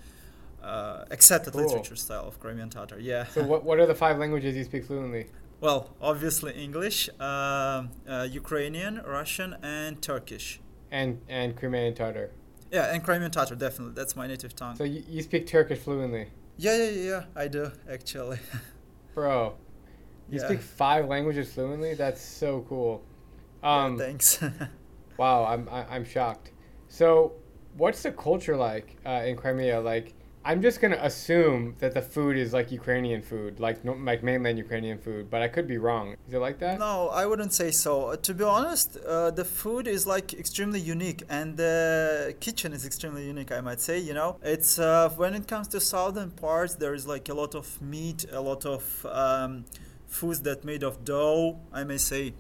uh, 0.65 1.05
accepted 1.11 1.53
cool. 1.53 1.67
literature 1.67 1.95
style 1.95 2.27
of 2.27 2.39
Crimean 2.39 2.71
Tatar. 2.71 2.99
Yeah. 2.99 3.27
So 3.27 3.43
what, 3.43 3.63
what 3.63 3.79
are 3.79 3.85
the 3.85 3.93
five 3.93 4.17
languages 4.17 4.57
you 4.57 4.63
speak 4.63 4.85
fluently? 4.85 5.27
Well, 5.61 5.91
obviously 6.01 6.53
English, 6.53 7.11
uh, 7.19 7.83
uh, 8.07 8.27
Ukrainian, 8.31 9.03
Russian, 9.05 9.55
and 9.61 10.01
Turkish. 10.01 10.61
And 10.89 11.21
and 11.29 11.55
Crimean 11.55 11.93
Tatar. 11.93 12.31
Yeah, 12.71 12.93
and 12.93 13.03
Crimean 13.03 13.31
Tatar, 13.31 13.55
definitely. 13.55 13.93
That's 13.95 14.15
my 14.15 14.27
native 14.27 14.55
tongue. 14.55 14.75
So 14.75 14.83
you, 14.83 15.03
you 15.07 15.21
speak 15.23 15.47
Turkish 15.47 15.79
fluently. 15.79 16.27
Yeah, 16.57 16.75
yeah, 16.77 16.89
yeah, 16.89 17.23
I 17.35 17.47
do 17.47 17.71
actually. 17.91 18.39
Bro, 19.15 19.55
you 20.29 20.39
Yeah. 20.39 20.45
speak 20.45 20.61
five 20.61 21.07
languages 21.07 21.51
fluently. 21.53 21.95
That's 21.95 22.21
so 22.21 22.65
cool. 22.69 23.03
Um, 23.63 23.97
yeah, 23.97 24.05
thanks. 24.05 24.43
wow, 25.17 25.45
I'm 25.45 25.67
I, 25.69 25.85
I'm 25.95 26.05
shocked. 26.05 26.51
So, 26.87 27.33
what's 27.77 28.03
the 28.03 28.11
culture 28.11 28.55
like 28.55 28.97
uh, 29.05 29.23
in 29.25 29.35
Crimea? 29.35 29.79
Like, 29.79 30.13
I'm 30.43 30.61
just 30.61 30.79
gonna 30.79 30.99
assume 31.01 31.75
that 31.79 31.93
the 31.93 32.01
food 32.01 32.37
is 32.37 32.53
like 32.53 32.71
Ukrainian 32.71 33.21
food, 33.21 33.59
like 33.59 33.83
no, 33.83 33.93
like 33.93 34.23
mainland 34.23 34.57
Ukrainian 34.57 34.97
food, 34.97 35.29
but 35.29 35.41
I 35.41 35.49
could 35.49 35.67
be 35.67 35.77
wrong. 35.77 36.15
Is 36.27 36.33
it 36.33 36.39
like 36.39 36.59
that? 36.59 36.79
no, 36.79 37.09
I 37.09 37.25
wouldn't 37.25 37.53
say 37.53 37.71
so. 37.71 38.07
Uh, 38.11 38.15
to 38.15 38.33
be 38.33 38.45
honest, 38.45 38.97
uh, 39.05 39.31
the 39.31 39.43
food 39.43 39.85
is 39.85 40.07
like 40.07 40.33
extremely 40.33 40.79
unique, 40.79 41.23
and 41.29 41.57
the 41.57 42.35
kitchen 42.39 42.71
is 42.71 42.85
extremely 42.85 43.25
unique. 43.25 43.51
I 43.51 43.59
might 43.59 43.81
say, 43.81 43.99
you 43.99 44.13
know, 44.13 44.37
it's 44.41 44.79
uh, 44.79 45.09
when 45.09 45.33
it 45.33 45.45
comes 45.47 45.67
to 45.69 45.79
southern 45.81 46.31
parts, 46.31 46.75
there 46.75 46.93
is 46.93 47.05
like 47.05 47.27
a 47.27 47.33
lot 47.33 47.53
of 47.53 47.81
meat, 47.81 48.25
a 48.31 48.39
lot 48.39 48.65
of 48.65 49.05
um, 49.11 49.65
foods 50.07 50.41
that 50.43 50.63
made 50.63 50.83
of 50.83 51.03
dough. 51.03 51.59
I 51.73 51.83
may 51.83 51.97
say, 51.97 52.33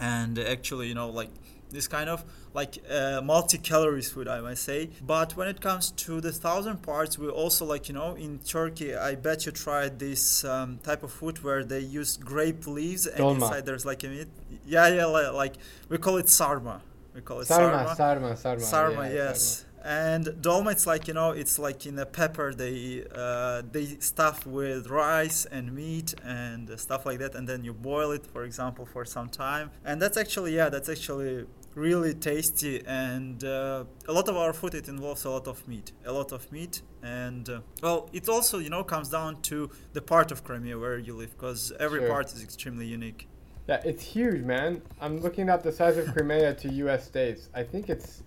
and 0.00 0.38
actually, 0.38 0.88
you 0.88 0.94
know, 0.94 1.10
like 1.10 1.30
this 1.70 1.88
kind 1.88 2.08
of 2.08 2.24
like 2.54 2.78
uh, 2.88 3.20
multi-calories 3.22 4.10
food 4.12 4.28
i 4.28 4.40
might 4.40 4.58
say. 4.58 4.88
But 5.14 5.36
when 5.36 5.48
it 5.48 5.60
comes 5.60 5.90
to 6.04 6.20
the 6.20 6.32
southern 6.32 6.78
parts 6.78 7.18
we 7.18 7.28
also 7.28 7.64
like 7.64 7.88
you 7.88 7.94
know 7.94 8.14
in 8.14 8.38
turkey 8.38 8.94
i 8.96 9.14
bet 9.26 9.44
you 9.46 9.52
tried 9.52 9.98
this 9.98 10.44
um, 10.44 10.78
type 10.88 11.02
of 11.02 11.12
food 11.12 11.42
where 11.44 11.62
they 11.64 11.80
use 11.80 12.16
grape 12.16 12.66
leaves 12.66 13.06
and 13.06 13.20
Dolma. 13.20 13.34
inside 13.34 13.66
there's 13.66 13.84
like 13.84 14.02
a 14.04 14.08
meat. 14.08 14.28
Yeah 14.66 14.88
yeah 14.88 15.06
li- 15.06 15.28
like 15.44 15.54
we 15.88 15.98
call 15.98 16.16
it 16.16 16.28
sarma. 16.28 16.80
We 17.14 17.20
call 17.20 17.40
it 17.40 17.46
Sarma, 17.46 17.94
sarma. 17.94 17.96
sarma, 17.96 18.36
sarma. 18.36 18.60
sarma 18.60 19.08
yeah, 19.08 19.14
yes. 19.14 19.64
and 19.84 20.24
dolma 20.46 20.72
it's 20.72 20.86
like 20.92 21.06
you 21.08 21.14
know 21.14 21.30
it's 21.30 21.56
like 21.60 21.86
in 21.86 21.96
a 21.98 22.06
pepper 22.06 22.52
they 22.52 23.04
uh, 23.14 23.62
they 23.70 23.84
stuff 24.12 24.38
with 24.46 24.88
rice 24.88 25.44
and 25.56 25.72
meat 25.72 26.14
and 26.24 26.62
stuff 26.86 27.06
like 27.06 27.18
that 27.20 27.32
and 27.36 27.48
then 27.48 27.62
you 27.64 27.72
boil 27.72 28.10
it 28.10 28.24
for 28.26 28.42
example 28.44 28.84
for 28.84 29.04
some 29.04 29.28
time. 29.28 29.70
And 29.84 30.00
that's 30.02 30.16
actually 30.16 30.54
yeah 30.56 30.68
that's 30.70 30.88
actually 30.88 31.46
really 31.74 32.14
tasty 32.14 32.82
and 32.86 33.42
uh, 33.44 33.84
a 34.08 34.12
lot 34.12 34.28
of 34.28 34.36
our 34.36 34.52
food 34.52 34.74
it 34.74 34.88
involves 34.88 35.24
a 35.24 35.30
lot 35.30 35.46
of 35.48 35.66
meat 35.66 35.92
a 36.04 36.12
lot 36.12 36.30
of 36.32 36.50
meat 36.52 36.82
and 37.02 37.48
uh, 37.48 37.60
well 37.82 38.08
it 38.12 38.28
also 38.28 38.58
you 38.58 38.70
know 38.70 38.84
comes 38.84 39.08
down 39.08 39.40
to 39.42 39.68
the 39.92 40.00
part 40.00 40.30
of 40.30 40.44
crimea 40.44 40.78
where 40.78 40.98
you 40.98 41.14
live 41.16 41.30
because 41.36 41.72
every 41.80 42.00
Sure. 42.00 42.08
part 42.08 42.26
is 42.32 42.42
extremely 42.42 42.86
unique 42.86 43.26
Yeah, 43.66 43.80
it's 43.82 44.04
huge, 44.04 44.42
man. 44.44 44.82
I'm 45.00 45.20
looking 45.22 45.48
up 45.48 45.62
the 45.62 45.72
size 45.72 45.96
of 45.96 46.04
Crimea 46.12 46.52
to 46.62 46.68
U.S. 46.84 47.02
states. 47.06 47.48
I 47.54 47.62
think 47.62 47.88
it's, 47.88 48.22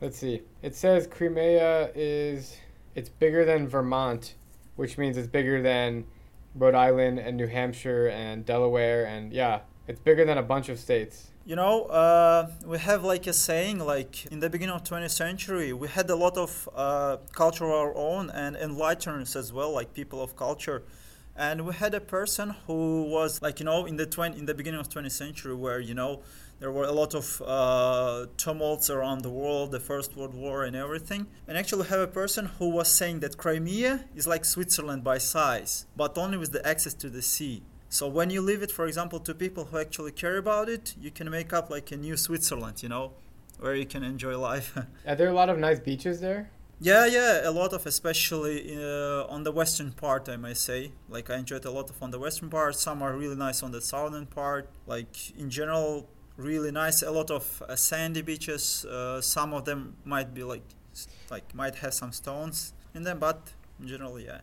let's 0.00 0.18
see. 0.18 0.42
It 0.62 0.74
says 0.74 1.06
Crimea 1.06 1.92
is 1.94 2.56
it's 2.96 3.08
bigger 3.08 3.44
than 3.44 3.68
Vermont, 3.68 4.34
which 4.74 4.98
means 4.98 5.16
it's 5.16 5.28
bigger 5.28 5.62
than 5.62 6.04
Rhode 6.56 6.74
Island 6.74 7.20
and 7.20 7.36
New 7.36 7.46
Hampshire 7.46 8.08
and 8.08 8.44
Delaware 8.44 9.06
and 9.06 9.32
yeah, 9.32 9.60
it's 9.86 10.00
bigger 10.00 10.24
than 10.24 10.38
a 10.38 10.42
bunch 10.42 10.68
of 10.68 10.76
states. 10.80 11.30
You 11.50 11.56
know, 11.56 11.86
uh, 11.86 12.48
we 12.64 12.78
have 12.78 13.02
like 13.02 13.26
a 13.26 13.32
saying, 13.32 13.80
like 13.80 14.24
in 14.26 14.38
the 14.38 14.48
beginning 14.48 14.76
of 14.76 14.84
20th 14.84 15.10
century, 15.10 15.72
we 15.72 15.88
had 15.88 16.08
a 16.08 16.14
lot 16.14 16.36
of 16.36 16.68
uh, 16.76 17.16
culture 17.32 17.64
of 17.64 17.72
our 17.72 17.92
own 17.96 18.30
and 18.30 18.54
enlighteners 18.54 19.34
as 19.34 19.52
well, 19.52 19.72
like 19.72 19.92
people 19.92 20.22
of 20.22 20.36
culture. 20.36 20.84
And 21.34 21.66
we 21.66 21.74
had 21.74 21.92
a 21.92 22.00
person 22.00 22.54
who 22.68 23.02
was 23.02 23.42
like, 23.42 23.58
you 23.58 23.66
know, 23.66 23.84
in 23.84 23.96
the 23.96 24.06
20, 24.06 24.38
in 24.38 24.46
the 24.46 24.54
beginning 24.54 24.78
of 24.78 24.88
20th 24.88 25.10
century, 25.10 25.52
where 25.52 25.80
you 25.80 25.92
know 25.92 26.22
there 26.60 26.70
were 26.70 26.84
a 26.84 26.92
lot 26.92 27.16
of 27.16 27.42
uh, 27.44 28.26
tumults 28.36 28.88
around 28.88 29.22
the 29.22 29.30
world, 29.30 29.72
the 29.72 29.80
First 29.80 30.16
World 30.16 30.34
War 30.34 30.62
and 30.62 30.76
everything. 30.76 31.26
And 31.48 31.58
actually, 31.58 31.88
have 31.88 31.98
a 31.98 32.06
person 32.06 32.46
who 32.60 32.68
was 32.68 32.86
saying 32.92 33.18
that 33.20 33.36
Crimea 33.36 34.04
is 34.14 34.24
like 34.24 34.44
Switzerland 34.44 35.02
by 35.02 35.18
size, 35.18 35.86
but 35.96 36.16
only 36.16 36.38
with 36.38 36.52
the 36.52 36.64
access 36.64 36.94
to 36.94 37.10
the 37.10 37.22
sea. 37.22 37.64
So 37.90 38.08
when 38.08 38.30
you 38.30 38.40
leave 38.40 38.62
it, 38.62 38.70
for 38.70 38.86
example, 38.86 39.20
to 39.20 39.34
people 39.34 39.66
who 39.66 39.76
actually 39.78 40.12
care 40.12 40.38
about 40.38 40.68
it, 40.70 40.94
you 40.98 41.10
can 41.10 41.28
make 41.28 41.52
up 41.52 41.68
like 41.68 41.90
a 41.90 41.96
new 41.96 42.16
Switzerland, 42.16 42.82
you 42.82 42.88
know, 42.88 43.12
where 43.58 43.74
you 43.74 43.84
can 43.84 44.02
enjoy 44.02 44.38
life. 44.38 44.78
Are 45.06 45.16
there 45.16 45.28
a 45.28 45.34
lot 45.34 45.50
of 45.50 45.58
nice 45.58 45.80
beaches 45.80 46.20
there? 46.20 46.50
yeah, 46.82 47.04
yeah, 47.04 47.48
a 47.48 47.50
lot 47.50 47.74
of, 47.74 47.84
especially 47.84 48.74
uh, 48.74 49.26
on 49.28 49.42
the 49.42 49.52
western 49.52 49.92
part, 49.92 50.30
I 50.30 50.36
may 50.36 50.54
say. 50.54 50.92
Like 51.10 51.28
I 51.28 51.36
enjoyed 51.36 51.66
a 51.66 51.70
lot 51.70 51.90
of 51.90 52.02
on 52.02 52.10
the 52.10 52.18
western 52.18 52.48
part. 52.48 52.74
Some 52.74 53.02
are 53.02 53.12
really 53.14 53.36
nice 53.36 53.62
on 53.62 53.70
the 53.70 53.82
southern 53.82 54.26
part. 54.26 54.70
Like 54.86 55.36
in 55.38 55.50
general, 55.50 56.08
really 56.38 56.70
nice. 56.70 57.02
A 57.02 57.10
lot 57.10 57.30
of 57.30 57.62
uh, 57.68 57.76
sandy 57.76 58.22
beaches. 58.22 58.86
Uh, 58.86 59.20
some 59.20 59.52
of 59.52 59.66
them 59.66 59.96
might 60.04 60.32
be 60.32 60.42
like, 60.42 60.62
like 61.30 61.54
might 61.54 61.74
have 61.76 61.92
some 61.92 62.12
stones 62.12 62.72
in 62.94 63.02
them, 63.02 63.18
but 63.18 63.52
in 63.78 63.86
general, 63.86 64.18
yeah, 64.18 64.40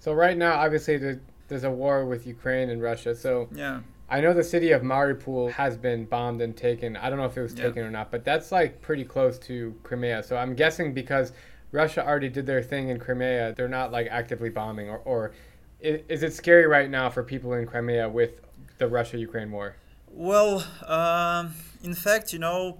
So 0.00 0.12
right 0.12 0.36
now, 0.36 0.58
obviously, 0.58 0.96
there, 0.96 1.20
there's 1.48 1.64
a 1.64 1.70
war 1.70 2.04
with 2.04 2.26
Ukraine 2.26 2.70
and 2.70 2.82
Russia. 2.82 3.14
So 3.14 3.48
yeah. 3.52 3.80
I 4.08 4.20
know 4.20 4.32
the 4.32 4.44
city 4.44 4.70
of 4.72 4.82
Mariupol 4.82 5.50
has 5.52 5.76
been 5.76 6.04
bombed 6.04 6.40
and 6.40 6.56
taken. 6.56 6.96
I 6.96 7.10
don't 7.10 7.18
know 7.18 7.24
if 7.24 7.36
it 7.36 7.42
was 7.42 7.54
Yeah. 7.54 7.64
taken 7.66 7.82
or 7.84 7.90
not, 7.90 8.10
but 8.10 8.24
that's 8.24 8.52
like 8.52 8.80
pretty 8.80 9.04
close 9.04 9.38
to 9.40 9.74
Crimea. 9.82 10.22
So 10.22 10.36
I'm 10.36 10.54
guessing 10.54 10.94
because 10.94 11.32
Russia 11.72 12.06
already 12.06 12.28
did 12.28 12.46
their 12.46 12.62
thing 12.62 12.88
in 12.88 12.98
Crimea, 12.98 13.54
they're 13.54 13.68
not 13.68 13.90
like 13.92 14.06
actively 14.10 14.50
bombing. 14.50 14.88
Or, 14.88 14.98
or 14.98 15.32
is, 15.80 16.22
it 16.22 16.32
scary 16.32 16.66
right 16.66 16.88
now 16.88 17.10
for 17.10 17.22
people 17.22 17.52
in 17.54 17.66
Crimea 17.66 18.08
with 18.08 18.40
the 18.78 18.86
Russia 18.88 19.18
Ukraine 19.18 19.50
war? 19.50 19.76
Well, 20.10 20.64
um, 20.86 21.54
in 21.82 21.94
fact, 21.94 22.32
you 22.32 22.38
know, 22.38 22.78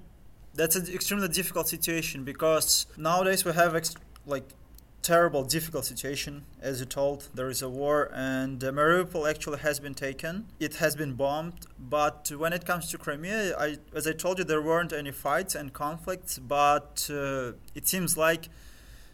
that's 0.55 0.77
an 0.77 0.87
extremely 0.93 1.29
difficult 1.29 1.69
situation 1.69 2.25
because 2.25 2.87
nowadays 2.97 3.45
we 3.45 3.53
have 3.53 3.75
ex- 3.75 3.95
like 4.27 4.49
terrible, 5.07 5.45
difficult 5.45 5.85
situation. 5.85 6.45
As 6.61 6.81
you 6.81 6.87
told, 6.87 7.29
there 7.33 7.49
is 7.49 7.63
a 7.63 7.69
war, 7.69 8.11
and 8.13 8.63
uh, 8.65 8.73
Mariupol 8.73 9.31
actually 9.31 9.59
has 9.59 9.79
been 9.79 9.95
taken. 9.95 10.47
It 10.59 10.75
has 10.77 10.97
been 10.97 11.13
bombed, 11.15 11.67
but 11.79 12.33
when 12.37 12.53
it 12.53 12.67
comes 12.67 12.91
to 12.91 12.99
Crimea, 12.99 13.57
I, 13.57 13.77
as 13.95 14.09
I 14.09 14.13
told 14.13 14.39
you, 14.39 14.45
there 14.45 14.61
weren't 14.61 14.93
any 14.93 15.13
fights 15.13 15.55
and 15.55 15.73
conflicts. 15.73 16.41
But 16.41 17.09
uh, 17.09 17.53
it 17.77 17.87
seems 17.87 18.17
like 18.17 18.49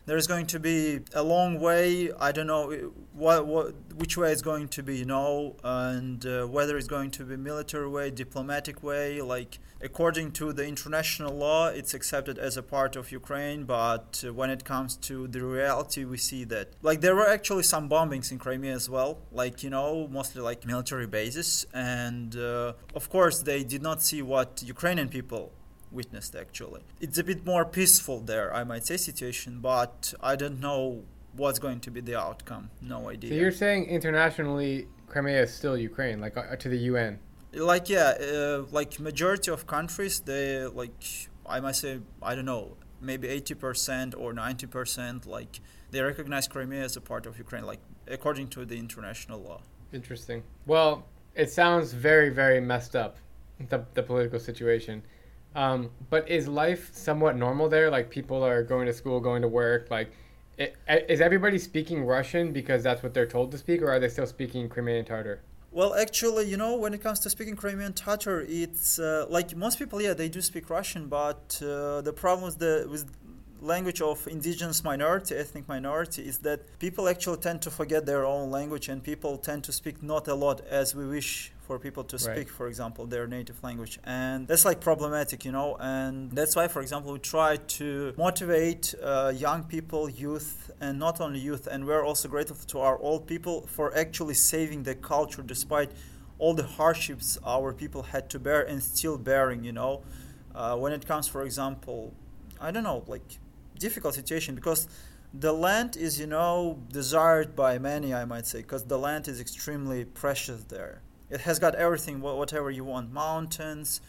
there's 0.06 0.26
going 0.26 0.46
to 0.46 0.58
be 0.58 1.00
a 1.14 1.22
long 1.22 1.60
way. 1.60 2.10
I 2.18 2.32
don't 2.32 2.46
know 2.46 2.72
uh, 2.72 2.76
what, 3.12 3.46
what 3.46 3.74
which 3.94 4.16
way 4.16 4.32
it's 4.32 4.40
going 4.40 4.68
to 4.68 4.82
be, 4.82 4.96
you 4.96 5.04
know, 5.04 5.56
and 5.62 6.24
uh, 6.24 6.46
whether 6.46 6.78
it's 6.78 6.88
going 6.88 7.10
to 7.12 7.24
be 7.24 7.36
military 7.36 7.88
way, 7.88 8.10
diplomatic 8.10 8.82
way. 8.82 9.20
Like 9.20 9.58
according 9.82 10.32
to 10.32 10.52
the 10.52 10.64
international 10.64 11.34
law, 11.34 11.68
it's 11.68 11.94
accepted 11.94 12.38
as 12.38 12.56
a 12.56 12.62
part 12.62 12.96
of 12.96 13.12
Ukraine. 13.12 13.64
But 13.64 14.24
uh, 14.26 14.32
when 14.32 14.50
it 14.50 14.64
comes 14.64 14.96
to 15.08 15.26
the 15.28 15.44
reality, 15.44 16.04
we 16.04 16.18
see 16.18 16.44
that 16.44 16.68
like 16.82 17.00
there 17.00 17.14
were 17.14 17.28
actually 17.28 17.64
some 17.64 17.88
bombings 17.88 18.30
in 18.30 18.38
Crimea 18.38 18.74
as 18.74 18.88
well. 18.88 19.18
Like 19.30 19.62
you 19.62 19.70
know, 19.70 20.08
mostly 20.08 20.42
like 20.42 20.66
military 20.66 21.06
bases, 21.06 21.66
and 21.74 22.36
uh, 22.36 22.72
of 22.94 23.10
course 23.10 23.40
they 23.40 23.64
did 23.64 23.82
not 23.82 24.02
see 24.02 24.22
what 24.22 24.62
Ukrainian 24.64 25.08
people 25.08 25.52
witnessed 25.90 26.34
actually. 26.34 26.82
It's 27.00 27.18
a 27.18 27.24
bit 27.24 27.44
more 27.44 27.64
peaceful 27.64 28.20
there, 28.20 28.54
I 28.54 28.64
might 28.64 28.86
say, 28.86 28.96
situation, 28.96 29.60
but 29.60 30.14
I 30.22 30.36
don't 30.36 30.60
know 30.60 31.02
what's 31.34 31.58
going 31.58 31.80
to 31.80 31.90
be 31.90 32.00
the 32.00 32.18
outcome. 32.18 32.70
No 32.80 33.10
idea. 33.10 33.30
So 33.30 33.36
you're 33.36 33.52
saying 33.52 33.86
internationally, 33.86 34.86
Crimea 35.08 35.42
is 35.42 35.52
still 35.52 35.76
Ukraine, 35.76 36.20
like 36.20 36.36
uh, 36.36 36.56
to 36.56 36.68
the 36.68 36.78
UN. 36.90 37.18
Like 37.54 37.88
yeah, 37.88 38.14
uh, 38.20 38.64
like 38.70 38.98
majority 38.98 39.50
of 39.50 39.66
countries, 39.66 40.20
they 40.20 40.64
like 40.66 41.28
I 41.46 41.60
might 41.60 41.76
say 41.76 42.00
I 42.22 42.34
don't 42.34 42.44
know, 42.44 42.76
maybe 43.00 43.28
eighty 43.28 43.54
percent 43.54 44.14
or 44.16 44.32
ninety 44.32 44.66
percent, 44.66 45.26
like 45.26 45.60
they 45.90 46.00
recognize 46.00 46.48
Crimea 46.48 46.82
as 46.84 46.96
a 46.96 47.00
part 47.00 47.26
of 47.26 47.38
Ukraine, 47.38 47.64
like 47.64 47.80
according 48.08 48.48
to 48.48 48.64
the 48.64 48.78
international 48.78 49.40
law. 49.40 49.60
Interesting. 49.92 50.42
Well, 50.66 51.04
it 51.34 51.50
sounds 51.50 51.92
very, 51.92 52.30
very 52.30 52.60
messed 52.60 52.96
up, 52.96 53.18
the, 53.68 53.84
the 53.94 54.02
political 54.02 54.40
situation. 54.40 55.02
Um, 55.54 55.90
but 56.08 56.28
is 56.30 56.48
life 56.48 56.90
somewhat 56.94 57.36
normal 57.36 57.68
there? 57.68 57.90
Like 57.90 58.08
people 58.10 58.42
are 58.42 58.62
going 58.62 58.86
to 58.86 58.92
school, 58.92 59.20
going 59.20 59.42
to 59.42 59.48
work. 59.48 59.88
Like, 59.90 60.10
it, 60.56 60.76
is 60.88 61.20
everybody 61.20 61.58
speaking 61.58 62.04
Russian 62.04 62.52
because 62.52 62.82
that's 62.82 63.02
what 63.02 63.12
they're 63.12 63.26
told 63.26 63.50
to 63.52 63.58
speak, 63.58 63.82
or 63.82 63.90
are 63.90 64.00
they 64.00 64.08
still 64.08 64.26
speaking 64.26 64.68
Crimean 64.68 65.04
Tatar? 65.04 65.40
Well, 65.74 65.94
actually, 65.94 66.50
you 66.50 66.58
know, 66.58 66.76
when 66.76 66.92
it 66.92 67.02
comes 67.02 67.18
to 67.20 67.30
speaking 67.30 67.56
Crimean 67.56 67.94
Tatar, 67.94 68.44
it's 68.46 68.98
uh, 68.98 69.24
like 69.30 69.56
most 69.56 69.78
people, 69.78 70.02
yeah, 70.02 70.12
they 70.12 70.28
do 70.28 70.42
speak 70.42 70.68
Russian, 70.68 71.06
but 71.08 71.58
uh, 71.62 72.02
the 72.02 72.12
problem 72.14 72.44
with 72.44 72.58
the 72.58 72.86
with 72.90 73.10
language 73.62 74.02
of 74.02 74.28
indigenous 74.28 74.84
minority, 74.84 75.34
ethnic 75.34 75.66
minority, 75.68 76.28
is 76.28 76.38
that 76.38 76.78
people 76.78 77.08
actually 77.08 77.38
tend 77.38 77.62
to 77.62 77.70
forget 77.70 78.04
their 78.04 78.26
own 78.26 78.50
language, 78.50 78.90
and 78.90 79.02
people 79.02 79.38
tend 79.38 79.64
to 79.64 79.72
speak 79.72 80.02
not 80.02 80.28
a 80.28 80.34
lot 80.34 80.60
as 80.68 80.94
we 80.94 81.06
wish 81.06 81.51
for 81.66 81.78
people 81.78 82.04
to 82.04 82.18
speak, 82.18 82.36
Right. 82.36 82.48
for 82.48 82.66
example, 82.66 83.06
their 83.06 83.26
native 83.26 83.62
language, 83.62 83.98
and 84.04 84.46
that's 84.48 84.64
like 84.64 84.80
problematic, 84.80 85.44
you 85.44 85.52
know, 85.52 85.76
and 85.78 86.30
that's 86.32 86.54
why, 86.56 86.66
for 86.68 86.82
example, 86.82 87.12
we 87.12 87.18
try 87.20 87.56
to 87.78 88.12
motivate 88.16 88.94
uh, 89.02 89.32
young 89.34 89.62
people, 89.64 90.08
youth, 90.08 90.70
and 90.80 90.98
not 90.98 91.20
only 91.20 91.38
youth, 91.38 91.64
and 91.72 91.86
we're 91.86 92.04
also 92.04 92.28
grateful 92.28 92.56
to 92.72 92.78
our 92.80 92.98
old 92.98 93.26
people 93.26 93.56
for 93.66 93.86
actually 93.96 94.34
saving 94.34 94.82
the 94.82 94.94
culture 94.94 95.42
despite 95.42 95.90
all 96.38 96.54
the 96.54 96.64
hardships 96.78 97.38
our 97.46 97.72
people 97.72 98.02
had 98.02 98.28
to 98.30 98.38
bear 98.38 98.62
and 98.70 98.82
still 98.82 99.16
bearing. 99.16 99.62
You 99.64 99.72
know, 99.72 100.02
uh, 100.54 100.76
when 100.76 100.92
it 100.92 101.06
comes, 101.06 101.28
for 101.28 101.42
example, 101.44 102.12
I 102.60 102.70
don't 102.72 102.84
know, 102.90 103.04
like 103.06 103.38
difficult 103.78 104.14
situation 104.14 104.54
because 104.54 104.86
the 105.34 105.52
land 105.52 105.96
is 105.96 106.20
you 106.20 106.26
know 106.26 106.78
desired 106.92 107.56
by 107.56 107.78
many 107.78 108.12
i 108.12 108.24
might 108.24 108.46
say 108.46 108.58
because 108.60 108.84
the 108.84 108.98
land 108.98 109.26
is 109.26 109.40
extremely 109.40 110.04
precious 110.04 110.64
there 110.64 111.00
it 111.32 111.40
has 111.40 111.58
got 111.58 111.74
everything 111.74 112.20
whatever 112.20 112.70
you 112.70 112.84
want 112.84 113.06
mountains 113.12 114.00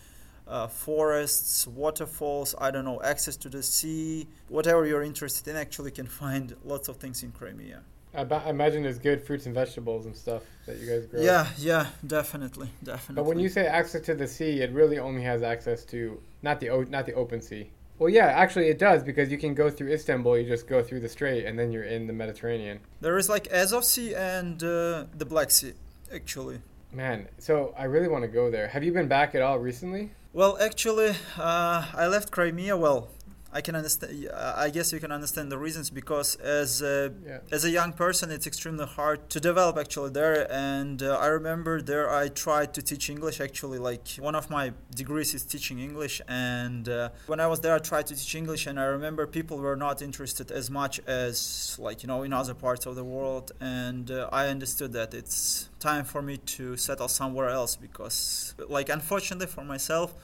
uh, 0.47 0.67
forests 0.67 1.65
waterfalls 1.67 2.53
i 2.59 2.69
don't 2.69 2.85
know 2.85 3.01
access 3.01 3.37
to 3.37 3.49
the 3.49 3.63
sea 3.63 4.27
whatever 4.49 4.85
you're 4.85 5.03
interested 5.03 5.47
in 5.49 5.55
actually 5.55 5.91
can 5.99 6.07
find 6.23 6.55
lots 6.63 6.87
of 6.89 6.97
things 6.97 7.23
in 7.23 7.31
crimea 7.31 7.81
I, 8.15 8.23
ba- 8.23 8.43
I 8.45 8.49
imagine 8.51 8.83
there's 8.83 8.99
good 8.99 9.23
fruits 9.25 9.45
and 9.47 9.55
vegetables 9.55 10.05
and 10.05 10.15
stuff 10.15 10.43
that 10.67 10.77
you 10.77 10.87
guys 10.87 11.07
grow. 11.07 11.19
Yeah, 11.19 11.47
yeah, 11.57 11.87
definitely, 12.05 12.69
definitely. 12.83 13.15
But 13.15 13.25
when 13.25 13.39
you 13.39 13.49
say 13.49 13.65
access 13.65 14.01
to 14.01 14.13
the 14.13 14.27
sea, 14.27 14.61
it 14.61 14.71
really 14.71 14.99
only 14.99 15.23
has 15.23 15.41
access 15.41 15.83
to 15.85 16.21
not 16.43 16.59
the 16.59 16.69
o- 16.69 16.83
not 16.83 17.07
the 17.07 17.13
open 17.15 17.41
sea. 17.41 17.71
Well, 17.97 18.09
yeah, 18.09 18.27
actually 18.27 18.67
it 18.67 18.77
does 18.77 19.03
because 19.03 19.31
you 19.31 19.39
can 19.39 19.55
go 19.55 19.67
through 19.71 19.91
Istanbul. 19.91 20.37
You 20.37 20.47
just 20.47 20.67
go 20.67 20.83
through 20.83 20.99
the 20.99 21.09
strait, 21.09 21.45
and 21.47 21.57
then 21.57 21.71
you're 21.71 21.85
in 21.85 22.05
the 22.05 22.13
Mediterranean. 22.13 22.81
There 23.01 23.17
is 23.17 23.29
like 23.29 23.51
Azov 23.51 23.83
Sea 23.83 24.13
and 24.13 24.61
uh, 24.61 25.05
the 25.17 25.25
Black 25.25 25.49
Sea, 25.49 25.73
actually. 26.13 26.59
Man, 26.93 27.27
so 27.39 27.73
I 27.75 27.85
really 27.85 28.07
want 28.07 28.23
to 28.23 28.27
go 28.27 28.51
there. 28.51 28.67
Have 28.67 28.83
you 28.83 28.91
been 28.91 29.07
back 29.07 29.33
at 29.33 29.41
all 29.41 29.57
recently? 29.57 30.11
Well, 30.31 30.59
actually, 30.61 31.15
uh, 31.39 31.85
I 31.91 32.05
left 32.05 32.29
Crimea. 32.29 32.77
Well, 32.77 33.09
I 33.53 33.61
can 33.61 33.75
understand. 33.75 34.29
I 34.33 34.71
guess 34.71 34.91
you 34.91 34.99
can 34.99 35.11
understand 35.11 35.51
the 35.51 35.59
reasons 35.59 35.91
because 35.91 36.35
as 36.37 36.81
a, 36.81 37.13
yeah. 37.23 37.37
as 37.51 37.63
a 37.63 37.69
young 37.69 37.93
person, 37.93 38.31
it's 38.31 38.47
extremely 38.47 38.87
hard 38.87 39.29
to 39.29 39.39
develop 39.39 39.77
actually 39.77 40.09
there. 40.09 40.51
And 40.51 41.03
uh, 41.03 41.17
I 41.17 41.27
remember 41.27 41.79
there 41.79 42.11
I 42.11 42.29
tried 42.29 42.73
to 42.73 42.81
teach 42.81 43.11
English 43.11 43.39
actually. 43.39 43.77
Like 43.77 44.07
one 44.17 44.33
of 44.33 44.49
my 44.49 44.73
degrees 44.95 45.35
is 45.35 45.43
teaching 45.43 45.77
English, 45.79 46.19
and 46.27 46.89
uh, 46.89 47.09
when 47.27 47.39
I 47.39 47.45
was 47.45 47.59
there, 47.59 47.75
I 47.75 47.79
tried 47.79 48.07
to 48.07 48.15
teach 48.15 48.33
English, 48.33 48.65
and 48.65 48.79
I 48.79 48.85
remember 48.85 49.27
people 49.27 49.59
were 49.59 49.75
not 49.75 50.01
interested 50.01 50.49
as 50.49 50.71
much 50.71 50.99
as 51.05 51.77
like 51.79 52.01
you 52.01 52.07
know 52.07 52.23
in 52.23 52.33
other 52.33 52.55
parts 52.55 52.87
of 52.87 52.95
the 52.95 53.03
world. 53.03 53.51
And 53.61 54.09
uh, 54.09 54.29
I 54.31 54.47
understood 54.47 54.93
that 54.93 55.13
it's 55.13 55.69
time 55.79 56.05
for 56.05 56.23
me 56.23 56.37
to 56.57 56.75
settle 56.75 57.07
somewhere 57.07 57.49
else 57.49 57.75
because 57.75 58.55
like 58.67 58.89
unfortunately 58.89 59.47
for 59.47 59.63
myself, 59.63 60.15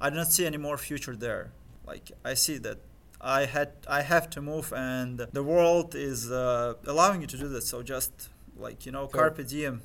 I 0.00 0.10
do 0.10 0.16
not 0.16 0.32
see 0.32 0.46
any 0.46 0.58
more 0.58 0.76
future 0.76 1.14
there 1.14 1.52
like 1.86 2.12
I 2.24 2.34
see 2.34 2.58
that 2.58 2.78
I 3.20 3.46
had 3.46 3.72
I 3.88 4.02
have 4.02 4.28
to 4.30 4.42
move, 4.42 4.72
and 4.74 5.18
the 5.32 5.42
world 5.42 5.94
is 5.94 6.30
uh, 6.30 6.74
allowing 6.86 7.20
you 7.20 7.26
to 7.28 7.38
do 7.38 7.48
that. 7.48 7.62
So 7.62 7.82
just 7.82 8.28
like 8.56 8.84
you 8.86 8.92
know, 8.92 9.06
so 9.06 9.18
carpe 9.18 9.46
diem, 9.46 9.82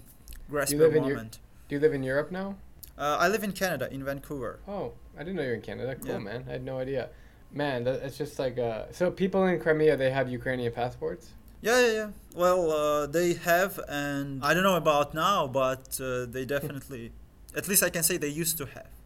grasp 0.50 0.76
the 0.78 0.90
moment. 0.90 1.40
do 1.68 1.76
you 1.76 1.82
live 1.82 1.94
in 1.94 2.04
Europe 2.04 2.32
now? 2.32 2.56
Uh, 2.98 3.18
I 3.20 3.28
live 3.28 3.44
in 3.44 3.52
Canada, 3.52 3.88
in 3.92 4.04
Vancouver. 4.04 4.60
Oh, 4.68 4.94
I 5.16 5.20
didn't 5.20 5.36
know 5.36 5.44
you 5.44 5.50
were 5.50 5.56
in 5.56 5.62
Canada. 5.62 5.96
Cool, 5.96 6.14
yeah. 6.14 6.18
man. 6.18 6.46
I 6.48 6.54
had 6.54 6.64
no 6.64 6.80
idea. 6.80 7.10
Man, 7.54 7.84
that, 7.84 8.02
it's 8.04 8.18
just 8.18 8.40
like 8.40 8.58
uh, 8.58 8.86
so. 8.92 9.12
People 9.12 9.46
in 9.46 9.60
Crimea, 9.60 9.96
they 9.98 10.10
have 10.10 10.30
Ukrainian 10.30 10.74
passports. 10.74 11.30
Yeah, 11.62 11.80
yeah, 11.80 11.94
yeah. 11.94 12.10
Well, 12.36 12.72
uh, 12.72 13.08
they 13.08 13.34
have, 13.34 13.80
and 13.88 14.44
I 14.44 14.54
don't 14.54 14.64
know 14.64 14.76
about 14.76 15.14
now, 15.14 15.48
but 15.48 16.00
uh, 16.02 16.26
they 16.26 16.46
definitely, 16.46 17.12
at 17.56 17.68
least 17.68 17.84
I 17.84 17.90
can 17.90 18.04
say 18.04 18.18
they 18.18 18.28
used 18.28 18.58
to 18.60 18.66
have. 18.66 18.97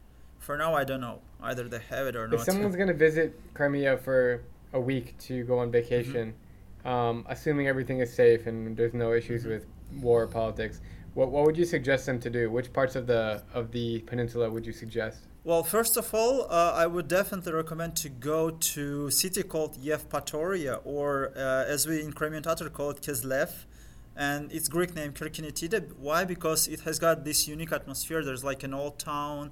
For 0.41 0.57
now, 0.57 0.74
I 0.74 0.83
don't 0.83 1.01
know. 1.01 1.19
Either 1.41 1.69
they 1.69 1.79
have 1.89 2.07
it 2.07 2.15
or 2.15 2.25
if 2.25 2.31
not. 2.31 2.39
If 2.39 2.45
someone's 2.45 2.75
gonna 2.75 2.93
visit 2.93 3.39
Crimea 3.53 3.98
for 3.98 4.41
a 4.74 4.79
week 4.79 5.15
to 5.19 5.43
go 5.43 5.60
on 5.60 5.71
vacation, 5.71 6.33
mm-hmm. 6.83 6.88
um, 6.88 7.25
assuming 7.29 7.67
everything 7.67 8.00
is 8.00 8.12
safe 8.12 8.48
and 8.48 8.75
there's 8.75 8.93
no 8.93 9.13
issues 9.13 9.41
mm-hmm. 9.41 9.51
with 9.51 9.65
war 10.01 10.24
or 10.24 10.27
politics, 10.27 10.81
what 11.13 11.29
what 11.29 11.45
would 11.45 11.57
you 11.57 11.65
suggest 11.65 12.07
them 12.07 12.19
to 12.19 12.29
do? 12.29 12.50
Which 12.50 12.74
parts 12.74 12.95
of 12.95 13.05
the 13.05 13.43
of 13.53 13.71
the 13.71 14.00
peninsula 14.00 14.50
would 14.50 14.65
you 14.65 14.74
suggest? 14.74 15.19
Well, 15.43 15.63
first 15.63 15.95
of 15.95 16.13
all, 16.13 16.48
uh, 16.50 16.74
I 16.75 16.88
would 16.88 17.07
definitely 17.07 17.53
recommend 17.53 17.95
to 17.98 18.10
go 18.10 18.51
to 18.51 19.08
a 19.08 19.12
city 19.12 19.43
called 19.43 19.77
Yevpatoria, 19.77 20.82
or 20.84 21.34
uh, 21.36 21.65
as 21.67 21.88
we 21.88 22.01
in 22.01 22.13
Crimean 22.13 22.43
Tatar 22.43 22.69
call 22.69 22.91
it 22.91 23.01
Kezlev, 23.01 23.65
and 24.15 24.51
its 24.51 24.67
Greek 24.67 24.95
name 24.95 25.13
Kerkinitida. 25.13 25.93
Why? 25.97 26.25
Because 26.25 26.67
it 26.67 26.82
has 26.82 26.97
got 26.97 27.25
this 27.25 27.47
unique 27.47 27.71
atmosphere. 27.71 28.23
There's 28.23 28.43
like 28.43 28.63
an 28.63 28.73
old 28.73 28.97
town 28.97 29.51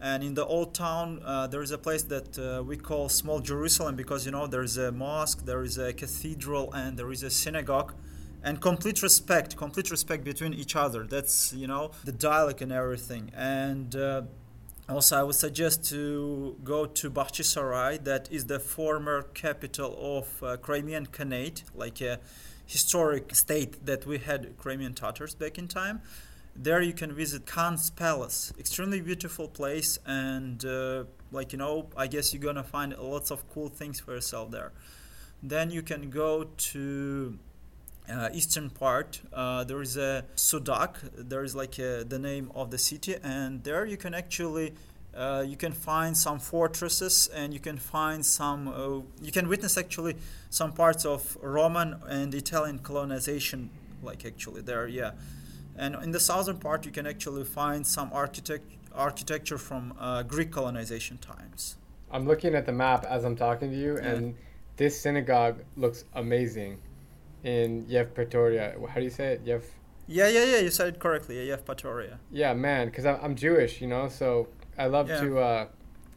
and 0.00 0.24
in 0.24 0.34
the 0.34 0.46
old 0.46 0.74
town, 0.74 1.20
uh, 1.24 1.46
there 1.46 1.62
is 1.62 1.70
a 1.70 1.78
place 1.78 2.02
that 2.04 2.38
uh, 2.38 2.62
we 2.62 2.76
call 2.76 3.08
Small 3.08 3.40
Jerusalem 3.40 3.96
because 3.96 4.24
you 4.24 4.32
know 4.32 4.46
there 4.46 4.62
is 4.62 4.78
a 4.78 4.90
mosque, 4.90 5.44
there 5.44 5.62
is 5.62 5.76
a 5.76 5.92
cathedral, 5.92 6.72
and 6.72 6.96
there 6.98 7.12
is 7.12 7.22
a 7.22 7.30
synagogue, 7.30 7.92
and 8.42 8.60
complete 8.60 9.02
respect, 9.02 9.56
complete 9.56 9.90
respect 9.90 10.24
between 10.24 10.54
each 10.54 10.74
other. 10.74 11.04
That's 11.04 11.52
you 11.52 11.66
know 11.66 11.90
the 12.04 12.12
dialect 12.12 12.62
and 12.62 12.72
everything. 12.72 13.30
And 13.36 13.94
uh, 13.94 14.22
also, 14.88 15.18
I 15.18 15.22
would 15.22 15.34
suggest 15.34 15.84
to 15.90 16.56
go 16.64 16.86
to 16.86 17.10
Bakhchisarai, 17.10 18.02
that 18.04 18.26
is 18.32 18.46
the 18.46 18.58
former 18.58 19.22
capital 19.34 20.18
of 20.18 20.42
uh, 20.42 20.56
Crimean 20.56 21.06
Khanate, 21.06 21.62
like 21.74 22.00
a 22.00 22.20
historic 22.64 23.34
state 23.34 23.84
that 23.84 24.06
we 24.06 24.16
had 24.18 24.56
Crimean 24.56 24.94
Tatars 24.94 25.34
back 25.34 25.58
in 25.58 25.68
time 25.68 26.00
there 26.56 26.80
you 26.82 26.92
can 26.92 27.12
visit 27.12 27.46
Khan's 27.46 27.90
Palace. 27.90 28.52
Extremely 28.58 29.00
beautiful 29.00 29.48
place, 29.48 29.98
and 30.06 30.64
uh, 30.64 31.04
like 31.32 31.52
you 31.52 31.58
know, 31.58 31.88
I 31.96 32.06
guess 32.06 32.32
you're 32.32 32.42
gonna 32.42 32.64
find 32.64 32.96
lots 32.98 33.30
of 33.30 33.48
cool 33.52 33.68
things 33.68 34.00
for 34.00 34.14
yourself 34.14 34.50
there. 34.50 34.72
Then 35.42 35.70
you 35.70 35.82
can 35.82 36.10
go 36.10 36.44
to 36.44 37.38
uh, 38.08 38.28
eastern 38.32 38.70
part. 38.70 39.20
Uh, 39.32 39.64
there 39.64 39.80
is 39.80 39.96
a 39.96 40.24
Sudak. 40.36 40.96
There 41.16 41.44
is 41.44 41.54
like 41.54 41.78
a, 41.78 42.04
the 42.06 42.18
name 42.18 42.50
of 42.54 42.70
the 42.70 42.78
city, 42.78 43.16
and 43.22 43.62
there 43.64 43.86
you 43.86 43.96
can 43.96 44.14
actually. 44.14 44.74
Uh, 45.12 45.44
you 45.44 45.56
can 45.56 45.72
find 45.72 46.16
some 46.16 46.38
fortresses 46.38 47.28
and 47.34 47.52
you 47.52 47.58
can 47.58 47.76
find 47.76 48.24
some 48.24 48.68
uh, 48.68 49.00
you 49.20 49.32
can 49.32 49.48
witness 49.48 49.76
actually 49.76 50.14
some 50.50 50.70
parts 50.72 51.04
of 51.04 51.36
roman 51.42 51.96
and 52.08 52.32
italian 52.32 52.78
colonization 52.78 53.70
like 54.04 54.24
actually 54.24 54.62
there 54.62 54.86
yeah 54.86 55.10
and 55.76 55.94
in 55.96 56.10
the 56.10 56.20
southern 56.20 56.58
part, 56.58 56.84
you 56.84 56.92
can 56.92 57.06
actually 57.06 57.44
find 57.44 57.86
some 57.86 58.10
architect- 58.12 58.70
architecture 58.94 59.58
from 59.58 59.94
uh, 59.98 60.22
Greek 60.22 60.50
colonization 60.50 61.18
times. 61.18 61.76
I'm 62.10 62.26
looking 62.26 62.54
at 62.54 62.66
the 62.66 62.72
map 62.72 63.04
as 63.04 63.24
I'm 63.24 63.36
talking 63.36 63.70
to 63.70 63.76
you, 63.76 63.96
yeah. 63.96 64.08
and 64.08 64.34
this 64.76 65.00
synagogue 65.00 65.62
looks 65.76 66.04
amazing 66.14 66.78
in 67.44 67.84
Yevpatoria. 67.86 68.88
How 68.88 68.96
do 68.96 69.02
you 69.02 69.10
say 69.10 69.34
it? 69.34 69.44
Yev. 69.44 69.62
Yeah, 70.06 70.28
yeah, 70.28 70.44
yeah. 70.44 70.58
You 70.58 70.70
said 70.70 70.88
it 70.88 70.98
correctly. 70.98 71.46
Yeah, 71.46 71.56
Yevpatoria. 71.56 72.18
Yeah, 72.32 72.52
man, 72.52 72.88
because 72.88 73.06
I'm 73.06 73.34
Jewish, 73.36 73.80
you 73.80 73.86
know, 73.86 74.08
so 74.08 74.48
I 74.76 74.86
love 74.86 75.08
yeah. 75.08 75.20
to 75.20 75.38
uh, 75.38 75.66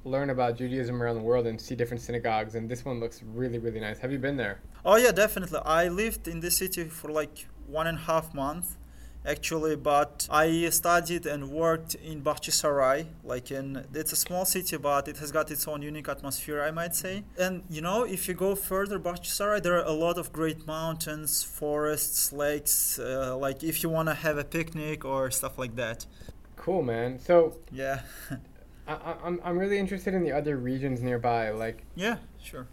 learn 0.03 0.29
about 0.31 0.57
Judaism 0.57 1.01
around 1.01 1.15
the 1.15 1.21
world 1.21 1.45
and 1.47 1.59
see 1.59 1.75
different 1.75 2.01
synagogues, 2.01 2.55
and 2.55 2.67
this 2.67 2.83
one 2.83 2.99
looks 2.99 3.21
really, 3.23 3.59
really 3.59 3.79
nice. 3.79 3.99
Have 3.99 4.11
you 4.11 4.17
been 4.17 4.37
there? 4.37 4.61
Oh 4.83 4.97
yeah, 4.97 5.11
definitely. 5.11 5.59
I 5.63 5.87
lived 5.87 6.27
in 6.27 6.39
this 6.39 6.57
city 6.57 6.85
for 6.85 7.11
like 7.11 7.45
one 7.67 7.87
and 7.87 7.97
a 7.97 8.01
half 8.01 8.33
months 8.33 8.77
actually 9.25 9.75
but 9.75 10.27
i 10.29 10.69
studied 10.69 11.25
and 11.25 11.49
worked 11.49 11.95
in 11.95 12.21
bakhchisarai 12.21 13.05
like 13.23 13.51
in 13.51 13.85
it's 13.93 14.11
a 14.11 14.15
small 14.15 14.45
city 14.45 14.75
but 14.77 15.07
it 15.07 15.17
has 15.17 15.31
got 15.31 15.49
its 15.49 15.67
own 15.67 15.81
unique 15.81 16.09
atmosphere 16.09 16.61
i 16.61 16.71
might 16.71 16.95
say. 16.95 17.23
And 17.37 17.63
you 17.69 17.81
know 17.81 18.03
if 18.03 18.27
you 18.27 18.33
go 18.33 18.55
further 18.55 18.99
bakhchisarai 18.99 19.61
there 19.61 19.75
are 19.79 19.85
a 19.85 19.91
lot 19.91 20.17
of 20.17 20.31
great 20.33 20.67
mountains 20.67 21.43
forests 21.43 22.33
lakes 22.33 22.99
uh, 22.99 23.35
like 23.37 23.63
if 23.63 23.83
you 23.83 23.89
want 23.89 24.09
to 24.09 24.15
have 24.15 24.37
a 24.37 24.43
picnic 24.43 25.05
or 25.05 25.31
stuff 25.31 25.57
like 25.57 25.75
that. 25.75 26.05
Cool 26.55 26.83
man. 26.83 27.19
So 27.19 27.57
yeah. 27.71 28.01
I, 28.87 29.15
I'm, 29.23 29.39
I'm 29.45 29.57
really 29.57 29.79
interested 29.79 30.13
in 30.13 30.23
the 30.23 30.33
other 30.33 30.57
regions 30.57 31.01
nearby 31.01 31.51
like 31.51 31.83
yeah 31.95 32.17
sure. 32.41 32.67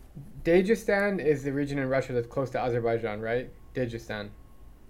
Dagestan 0.44 1.24
is 1.24 1.44
the 1.44 1.52
region 1.52 1.78
in 1.78 1.88
Russia 1.88 2.12
that's 2.12 2.26
close 2.26 2.50
to 2.50 2.58
Azerbaijan, 2.60 3.20
right? 3.20 3.50
Dagestan. 3.74 4.30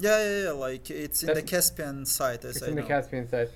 Yeah, 0.01 0.23
yeah, 0.23 0.43
yeah. 0.45 0.51
Like 0.53 0.91
it's 0.91 1.23
in 1.23 1.29
That's, 1.29 1.41
the 1.41 1.47
Caspian 1.47 2.07
side. 2.07 2.45
As 2.45 2.57
it's 2.57 2.65
I 2.65 2.69
in 2.69 2.75
know. 2.75 2.83
the 2.83 2.89
Caspian 2.89 3.29
side. 3.29 3.51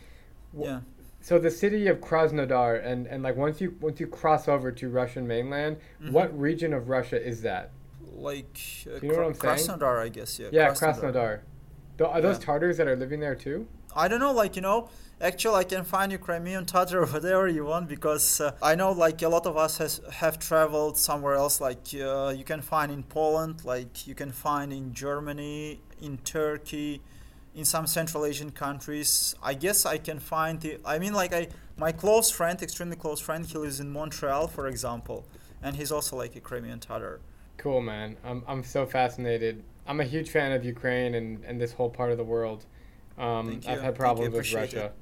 yeah. 0.56 0.80
So 1.20 1.38
the 1.38 1.50
city 1.50 1.88
of 1.88 2.00
Krasnodar, 2.00 2.84
and 2.84 3.06
and 3.06 3.22
like 3.22 3.36
once 3.36 3.60
you 3.60 3.74
once 3.80 3.98
you 3.98 4.06
cross 4.06 4.46
over 4.46 4.70
to 4.70 4.88
Russian 4.90 5.26
mainland, 5.26 5.78
mm-hmm. 6.02 6.12
what 6.12 6.38
region 6.38 6.74
of 6.74 6.90
Russia 6.90 7.20
is 7.20 7.40
that? 7.42 7.70
Like 8.14 8.58
uh, 8.86 9.00
you 9.00 9.08
know 9.08 9.16
what 9.16 9.26
I'm 9.26 9.34
saying? 9.34 9.78
Krasnodar, 9.78 10.02
I 10.02 10.08
guess. 10.10 10.38
Yeah. 10.38 10.48
Yeah, 10.52 10.70
Krasnodar. 10.72 11.40
Krasnodar. 11.98 12.08
Are 12.14 12.20
those 12.20 12.38
yeah. 12.38 12.44
Tatars 12.44 12.76
that 12.76 12.88
are 12.88 12.96
living 12.96 13.20
there 13.20 13.34
too? 13.34 13.66
I 13.96 14.08
don't 14.08 14.20
know. 14.20 14.32
Like 14.32 14.54
you 14.54 14.62
know, 14.62 14.90
actually, 15.20 15.54
I 15.54 15.64
can 15.64 15.84
find 15.84 16.12
you 16.12 16.18
Crimean 16.18 16.66
Tatar 16.66 17.06
whatever 17.12 17.48
you 17.48 17.64
want 17.64 17.88
because 17.88 18.40
uh, 18.40 18.52
I 18.62 18.74
know 18.74 18.92
like 18.92 19.22
a 19.22 19.28
lot 19.28 19.46
of 19.46 19.56
us 19.56 19.78
has 19.78 20.00
have 20.12 20.38
traveled 20.38 20.96
somewhere 20.96 21.34
else. 21.34 21.60
Like 21.60 21.86
uh, 21.94 22.34
you 22.36 22.44
can 22.44 22.60
find 22.60 22.90
in 22.92 23.02
Poland, 23.02 23.64
like 23.64 24.06
you 24.06 24.14
can 24.14 24.32
find 24.32 24.72
in 24.72 24.92
Germany, 24.92 25.80
in 26.00 26.18
Turkey, 26.18 27.00
in 27.54 27.64
some 27.64 27.86
Central 27.86 28.24
Asian 28.24 28.50
countries. 28.50 29.34
I 29.42 29.54
guess 29.54 29.86
I 29.86 29.98
can 29.98 30.18
find 30.18 30.60
the. 30.60 30.78
I 30.84 30.98
mean, 30.98 31.12
like 31.12 31.32
I, 31.32 31.48
my 31.76 31.92
close 31.92 32.30
friend, 32.30 32.60
extremely 32.62 32.96
close 32.96 33.20
friend, 33.20 33.46
he 33.46 33.56
lives 33.58 33.80
in 33.80 33.90
Montreal, 33.90 34.48
for 34.48 34.66
example, 34.66 35.24
and 35.62 35.76
he's 35.76 35.92
also 35.92 36.16
like 36.16 36.36
a 36.36 36.40
Crimean 36.40 36.80
Tatar. 36.80 37.20
Cool, 37.56 37.80
man. 37.80 38.16
I'm 38.24 38.42
I'm 38.46 38.62
so 38.62 38.86
fascinated. 38.86 39.62
I'm 39.86 40.00
a 40.00 40.04
huge 40.04 40.30
fan 40.30 40.52
of 40.52 40.64
Ukraine 40.64 41.14
and 41.14 41.44
and 41.44 41.60
this 41.60 41.72
whole 41.72 41.90
part 41.90 42.10
of 42.10 42.18
the 42.18 42.24
world. 42.24 42.66
Um, 43.16 43.60
I've 43.68 43.80
had 43.80 43.94
problems 43.94 44.34
with 44.34 44.52
Russia. 44.52 44.92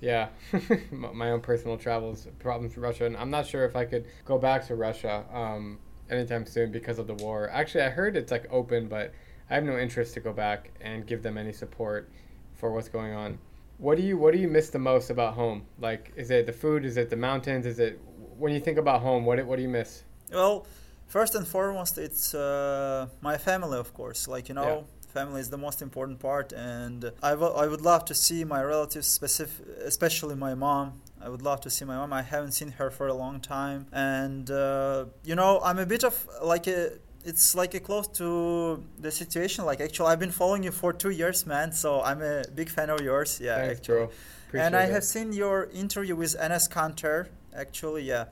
Yeah, 0.00 0.28
my 0.90 1.30
own 1.30 1.40
personal 1.40 1.76
travels 1.76 2.28
problems 2.38 2.74
from 2.74 2.84
Russia, 2.84 3.06
and 3.06 3.16
I'm 3.16 3.30
not 3.30 3.46
sure 3.46 3.64
if 3.64 3.74
I 3.74 3.84
could 3.84 4.06
go 4.24 4.38
back 4.38 4.66
to 4.68 4.76
Russia 4.76 5.24
um, 5.32 5.78
anytime 6.08 6.46
soon 6.46 6.70
because 6.70 6.98
of 6.98 7.06
the 7.06 7.14
war. 7.14 7.50
Actually, 7.50 7.84
I 7.84 7.90
heard 7.90 8.16
it's 8.16 8.30
like 8.30 8.46
open, 8.50 8.88
but 8.88 9.12
I 9.50 9.54
have 9.54 9.64
no 9.64 9.76
interest 9.76 10.14
to 10.14 10.20
go 10.20 10.32
back 10.32 10.70
and 10.80 11.06
give 11.06 11.22
them 11.22 11.36
any 11.36 11.52
support 11.52 12.10
for 12.54 12.72
what's 12.72 12.88
going 12.88 13.12
on. 13.12 13.38
What 13.78 13.96
do 13.96 14.04
you 14.04 14.16
What 14.16 14.34
do 14.34 14.38
you 14.38 14.48
miss 14.48 14.70
the 14.70 14.78
most 14.78 15.10
about 15.10 15.34
home? 15.34 15.66
Like, 15.80 16.12
is 16.16 16.30
it 16.30 16.46
the 16.46 16.52
food? 16.52 16.84
Is 16.84 16.96
it 16.96 17.10
the 17.10 17.16
mountains? 17.16 17.66
Is 17.66 17.80
it 17.80 18.00
when 18.36 18.52
you 18.52 18.60
think 18.60 18.78
about 18.78 19.00
home? 19.00 19.24
What 19.24 19.44
What 19.46 19.56
do 19.56 19.62
you 19.62 19.68
miss? 19.68 20.04
Well, 20.32 20.66
first 21.06 21.34
and 21.34 21.46
foremost, 21.46 21.98
it's 21.98 22.34
uh, 22.34 23.08
my 23.20 23.36
family, 23.36 23.78
of 23.78 23.92
course. 23.94 24.28
Like 24.28 24.48
you 24.48 24.54
know. 24.54 24.64
Yeah 24.64 24.97
family 25.08 25.40
is 25.40 25.50
the 25.50 25.58
most 25.58 25.82
important 25.82 26.18
part 26.20 26.52
and 26.52 27.12
I, 27.22 27.30
w- 27.30 27.52
I 27.52 27.66
would 27.66 27.80
love 27.80 28.04
to 28.06 28.14
see 28.14 28.44
my 28.44 28.62
relatives 28.62 29.06
specific 29.06 29.66
especially 29.84 30.34
my 30.34 30.54
mom. 30.54 31.00
I 31.20 31.28
would 31.28 31.42
love 31.42 31.60
to 31.62 31.70
see 31.70 31.84
my 31.84 31.96
mom. 31.96 32.12
I 32.12 32.22
haven't 32.22 32.52
seen 32.52 32.70
her 32.72 32.90
for 32.90 33.06
a 33.08 33.14
long 33.14 33.40
time 33.40 33.86
and 33.92 34.50
uh, 34.50 35.06
you 35.24 35.34
know 35.34 35.60
i'm 35.64 35.78
a 35.78 35.86
bit 35.86 36.04
of 36.04 36.14
like 36.42 36.66
a 36.66 36.92
it's 37.24 37.54
like 37.54 37.74
a 37.74 37.80
close 37.80 38.06
to 38.22 38.82
the 39.00 39.10
situation 39.10 39.64
like 39.64 39.80
actually 39.80 40.08
i've 40.10 40.20
been 40.20 40.30
following 40.30 40.62
you 40.62 40.70
for 40.70 40.92
two 40.92 41.10
years 41.10 41.44
man 41.46 41.72
so 41.72 42.00
i'm 42.02 42.22
a 42.22 42.44
big 42.54 42.68
fan 42.70 42.88
of 42.90 43.00
yours. 43.00 43.40
Yeah 43.42 43.56
Thanks, 43.56 43.80
actually. 43.80 44.08
bro. 44.50 44.60
and 44.62 44.76
i 44.76 44.86
have 44.86 45.04
seen 45.04 45.32
your 45.32 45.68
interview 45.84 46.14
with 46.16 46.36
Enes 46.38 46.68
Kanter 46.70 47.26
actually 47.54 48.02
yeah 48.02 48.26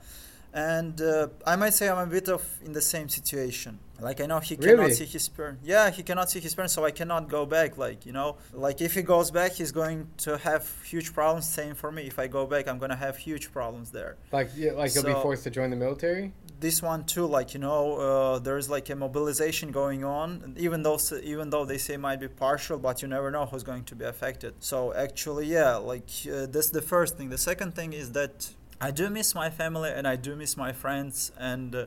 and 0.53 1.01
uh, 1.01 1.27
I 1.45 1.55
might 1.55 1.73
say 1.73 1.89
I'm 1.89 2.07
a 2.07 2.11
bit 2.11 2.29
of 2.29 2.43
in 2.63 2.73
the 2.73 2.81
same 2.81 3.09
situation. 3.09 3.79
Like 3.99 4.21
I 4.21 4.27
know 4.27 4.39
he 4.39 4.55
cannot 4.55 4.79
really? 4.83 4.93
see 4.93 5.05
his 5.05 5.27
parents. 5.27 5.65
Yeah, 5.65 5.89
he 5.89 6.03
cannot 6.03 6.29
see 6.29 6.39
his 6.39 6.53
parents, 6.53 6.73
so 6.73 6.85
I 6.85 6.91
cannot 6.91 7.29
go 7.29 7.45
back. 7.45 7.77
Like 7.77 8.05
you 8.05 8.11
know, 8.11 8.37
like 8.53 8.79
if 8.81 8.93
he 8.93 9.01
goes 9.01 9.31
back, 9.31 9.53
he's 9.53 9.71
going 9.71 10.07
to 10.17 10.37
have 10.37 10.69
huge 10.83 11.13
problems. 11.13 11.49
Same 11.49 11.73
for 11.73 11.91
me. 11.91 12.03
If 12.03 12.19
I 12.19 12.27
go 12.27 12.45
back, 12.45 12.67
I'm 12.67 12.77
gonna 12.77 12.95
have 12.95 13.17
huge 13.17 13.51
problems 13.51 13.91
there. 13.91 14.17
Like 14.31 14.51
yeah, 14.55 14.73
like 14.73 14.91
so, 14.91 15.01
he'll 15.01 15.15
be 15.15 15.21
forced 15.21 15.43
to 15.45 15.49
join 15.49 15.71
the 15.71 15.75
military. 15.75 16.31
This 16.59 16.81
one 16.81 17.05
too, 17.05 17.25
like 17.25 17.53
you 17.55 17.59
know, 17.59 17.97
uh, 17.97 18.39
there's 18.39 18.69
like 18.69 18.89
a 18.89 18.95
mobilization 18.95 19.71
going 19.71 20.03
on. 20.03 20.53
Even 20.57 20.83
though 20.83 20.99
even 21.23 21.49
though 21.49 21.65
they 21.65 21.79
say 21.79 21.95
it 21.95 21.99
might 21.99 22.19
be 22.19 22.27
partial, 22.27 22.77
but 22.77 23.01
you 23.01 23.07
never 23.07 23.31
know 23.31 23.45
who's 23.47 23.63
going 23.63 23.83
to 23.85 23.95
be 23.95 24.05
affected. 24.05 24.53
So 24.59 24.93
actually, 24.93 25.47
yeah, 25.47 25.75
like 25.75 26.09
uh, 26.31 26.45
that's 26.45 26.69
the 26.69 26.83
first 26.83 27.17
thing. 27.17 27.29
The 27.29 27.37
second 27.37 27.73
thing 27.73 27.93
is 27.93 28.11
that 28.11 28.49
I 28.79 28.91
do 28.91 29.09
miss 29.09 29.33
my 29.33 29.49
family 29.49 29.89
and 29.89 30.07
I 30.07 30.15
do 30.15 30.35
miss 30.35 30.55
my 30.55 30.71
friends 30.71 31.31
and 31.37 31.73
uh, 31.73 31.85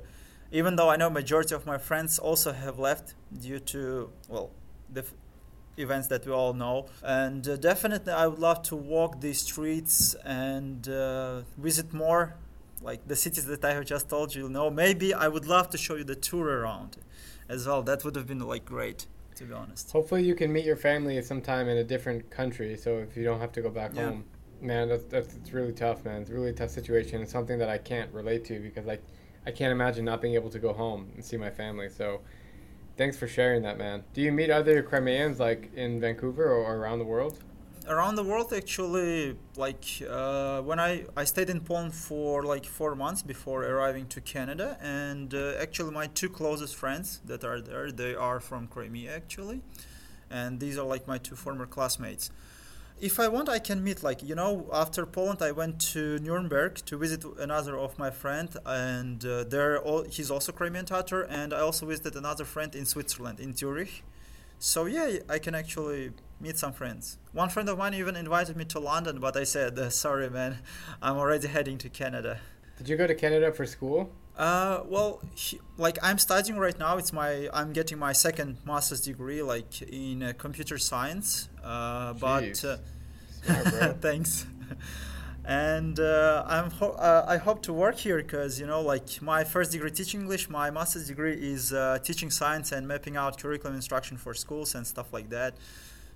even 0.50 0.76
though 0.76 0.90
I 0.90 0.96
know 0.96 1.08
majority 1.08 1.54
of 1.54 1.64
my 1.66 1.78
friends 1.78 2.18
also 2.18 2.52
have 2.52 2.78
left 2.78 3.14
due 3.38 3.60
to 3.60 4.10
well 4.28 4.50
the 4.92 5.00
f- 5.00 5.14
events 5.76 6.08
that 6.08 6.26
we 6.26 6.32
all 6.32 6.52
know. 6.52 6.86
And 7.02 7.46
uh, 7.46 7.56
definitely 7.56 8.12
I 8.12 8.26
would 8.26 8.40
love 8.40 8.62
to 8.64 8.76
walk 8.76 9.20
these 9.20 9.40
streets 9.40 10.14
and 10.24 10.88
uh, 10.88 11.42
visit 11.56 11.92
more 11.92 12.34
like 12.82 13.06
the 13.06 13.16
cities 13.16 13.46
that 13.46 13.64
I 13.64 13.74
have 13.74 13.84
just 13.84 14.08
told 14.08 14.34
you, 14.34 14.44
you 14.44 14.48
know. 14.48 14.70
Maybe 14.70 15.14
I 15.14 15.28
would 15.28 15.46
love 15.46 15.70
to 15.70 15.78
show 15.78 15.94
you 15.96 16.04
the 16.04 16.16
tour 16.16 16.46
around 16.46 16.96
as 17.48 17.66
well. 17.66 17.82
That 17.82 18.04
would 18.04 18.16
have 18.16 18.26
been 18.26 18.40
like 18.40 18.64
great 18.64 19.06
to 19.36 19.44
be 19.44 19.54
honest. 19.54 19.90
Hopefully 19.92 20.24
you 20.24 20.34
can 20.34 20.52
meet 20.52 20.64
your 20.64 20.76
family 20.76 21.20
sometime 21.22 21.68
in 21.68 21.78
a 21.78 21.84
different 21.84 22.30
country 22.30 22.76
so 22.76 22.98
if 22.98 23.16
you 23.16 23.24
don't 23.24 23.40
have 23.40 23.52
to 23.52 23.62
go 23.62 23.70
back 23.70 23.92
yeah. 23.94 24.06
home 24.06 24.24
man, 24.62 24.88
that's 24.88 25.04
that's 25.04 25.34
it's 25.34 25.52
really 25.52 25.72
tough, 25.72 26.04
man. 26.04 26.22
It's 26.22 26.30
a 26.30 26.34
really 26.34 26.52
tough 26.52 26.70
situation. 26.70 27.22
It's 27.22 27.32
something 27.32 27.58
that 27.58 27.68
I 27.68 27.78
can't 27.78 28.12
relate 28.12 28.44
to 28.46 28.60
because 28.60 28.86
I, 28.88 28.98
I 29.46 29.50
can't 29.50 29.72
imagine 29.72 30.04
not 30.04 30.20
being 30.20 30.34
able 30.34 30.50
to 30.50 30.58
go 30.58 30.72
home 30.72 31.10
and 31.14 31.24
see 31.24 31.36
my 31.36 31.50
family. 31.50 31.88
So, 31.88 32.20
thanks 32.96 33.16
for 33.16 33.26
sharing 33.26 33.62
that, 33.62 33.78
man. 33.78 34.04
Do 34.14 34.20
you 34.20 34.32
meet 34.32 34.50
other 34.50 34.82
Crimeans 34.82 35.40
like 35.40 35.70
in 35.74 36.00
Vancouver 36.00 36.44
or, 36.44 36.64
or 36.64 36.76
around 36.76 36.98
the 36.98 37.04
world? 37.04 37.38
Around 37.88 38.16
the 38.16 38.22
world, 38.22 38.52
actually, 38.52 39.36
like 39.56 39.84
uh, 40.08 40.60
when 40.60 40.78
I 40.78 41.06
I 41.16 41.24
stayed 41.24 41.50
in 41.50 41.60
Poland 41.60 41.94
for 41.94 42.44
like 42.44 42.66
four 42.66 42.94
months 42.94 43.22
before 43.22 43.64
arriving 43.64 44.06
to 44.08 44.20
Canada, 44.20 44.78
and 44.80 45.34
uh, 45.34 45.54
actually 45.58 45.90
my 45.92 46.06
two 46.06 46.28
closest 46.28 46.76
friends 46.76 47.20
that 47.24 47.42
are 47.42 47.60
there, 47.60 47.90
they 47.90 48.14
are 48.14 48.38
from 48.38 48.68
Crimea 48.68 49.14
actually, 49.16 49.62
and 50.30 50.60
these 50.60 50.76
are 50.78 50.86
like 50.86 51.08
my 51.08 51.18
two 51.18 51.34
former 51.34 51.66
classmates 51.66 52.30
if 53.00 53.18
I 53.18 53.28
want, 53.28 53.48
I 53.48 53.58
can 53.58 53.82
meet. 53.82 54.02
Like 54.02 54.22
you 54.22 54.34
know, 54.34 54.68
after 54.72 55.06
Poland, 55.06 55.42
I 55.42 55.52
went 55.52 55.80
to 55.92 56.18
Nuremberg 56.18 56.76
to 56.86 56.96
visit 56.96 57.24
another 57.38 57.78
of 57.78 57.98
my 57.98 58.10
friend, 58.10 58.48
and 58.66 59.24
uh, 59.24 59.44
there 59.44 59.80
he's 60.10 60.30
also 60.30 60.52
Crimean 60.52 60.84
Tatar, 60.84 61.22
and 61.22 61.52
I 61.52 61.60
also 61.60 61.86
visited 61.86 62.16
another 62.16 62.44
friend 62.44 62.74
in 62.74 62.84
Switzerland, 62.84 63.40
in 63.40 63.54
Zurich. 63.54 64.02
So 64.58 64.84
yeah, 64.84 65.18
I 65.28 65.38
can 65.38 65.54
actually 65.54 66.12
meet 66.40 66.58
some 66.58 66.72
friends. 66.72 67.16
One 67.32 67.48
friend 67.48 67.68
of 67.68 67.78
mine 67.78 67.94
even 67.94 68.16
invited 68.16 68.56
me 68.56 68.66
to 68.66 68.78
London, 68.78 69.18
but 69.18 69.36
I 69.36 69.44
said, 69.44 69.78
uh, 69.78 69.88
"Sorry, 69.90 70.28
man, 70.28 70.58
I'm 71.00 71.16
already 71.16 71.48
heading 71.48 71.78
to 71.78 71.88
Canada." 71.88 72.40
Did 72.78 72.88
you 72.88 72.96
go 72.96 73.06
to 73.06 73.14
Canada 73.14 73.52
for 73.52 73.66
school? 73.66 74.10
Uh, 74.36 74.82
well, 74.86 75.20
he, 75.34 75.60
like 75.76 75.98
I'm 76.02 76.18
studying 76.18 76.58
right 76.58 76.78
now. 76.78 76.96
It's 76.96 77.12
my 77.12 77.48
I'm 77.52 77.72
getting 77.72 77.98
my 77.98 78.12
second 78.12 78.58
master's 78.64 79.02
degree, 79.02 79.42
like 79.42 79.82
in 79.82 80.22
uh, 80.22 80.32
computer 80.38 80.78
science. 80.78 81.48
Uh, 81.62 82.14
but 82.14 82.64
uh, 82.64 82.76
Smart, 83.42 84.00
thanks. 84.00 84.46
and 85.44 85.98
uh, 86.00 86.44
I'm 86.46 86.70
ho- 86.70 86.92
uh, 86.92 87.24
I 87.28 87.36
hope 87.36 87.62
to 87.64 87.72
work 87.72 87.96
here 87.96 88.16
because 88.22 88.58
you 88.58 88.66
know, 88.66 88.80
like 88.80 89.20
my 89.20 89.44
first 89.44 89.72
degree 89.72 89.90
teaching 89.90 90.20
English, 90.22 90.48
my 90.48 90.70
master's 90.70 91.06
degree 91.08 91.34
is 91.34 91.72
uh, 91.72 91.98
teaching 92.02 92.30
science 92.30 92.72
and 92.72 92.88
mapping 92.88 93.16
out 93.16 93.38
curriculum 93.38 93.74
instruction 93.76 94.16
for 94.16 94.32
schools 94.32 94.74
and 94.74 94.86
stuff 94.86 95.12
like 95.12 95.28
that. 95.30 95.54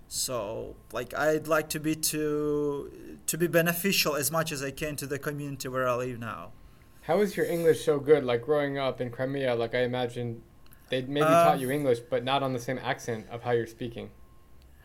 So, 0.08 0.76
like, 0.92 1.14
I'd 1.14 1.46
like 1.48 1.68
to 1.70 1.80
be 1.80 1.94
to 1.94 2.90
to 3.26 3.38
be 3.38 3.46
beneficial 3.48 4.14
as 4.16 4.30
much 4.30 4.52
as 4.52 4.62
I 4.62 4.70
can 4.70 4.96
to 4.96 5.06
the 5.06 5.18
community 5.18 5.68
where 5.68 5.88
I 5.88 5.94
live 5.96 6.18
now. 6.20 6.52
How 7.04 7.20
is 7.20 7.36
your 7.36 7.44
English 7.44 7.84
so 7.84 7.98
good? 7.98 8.24
Like 8.24 8.42
growing 8.42 8.78
up 8.78 9.00
in 9.00 9.10
Crimea, 9.10 9.54
like 9.54 9.74
I 9.74 9.82
imagine 9.82 10.42
they 10.88 11.02
maybe 11.02 11.26
uh, 11.26 11.44
taught 11.44 11.60
you 11.60 11.70
English, 11.70 12.00
but 12.00 12.24
not 12.24 12.42
on 12.42 12.54
the 12.54 12.58
same 12.58 12.78
accent 12.78 13.26
of 13.30 13.42
how 13.42 13.50
you're 13.50 13.66
speaking. 13.66 14.10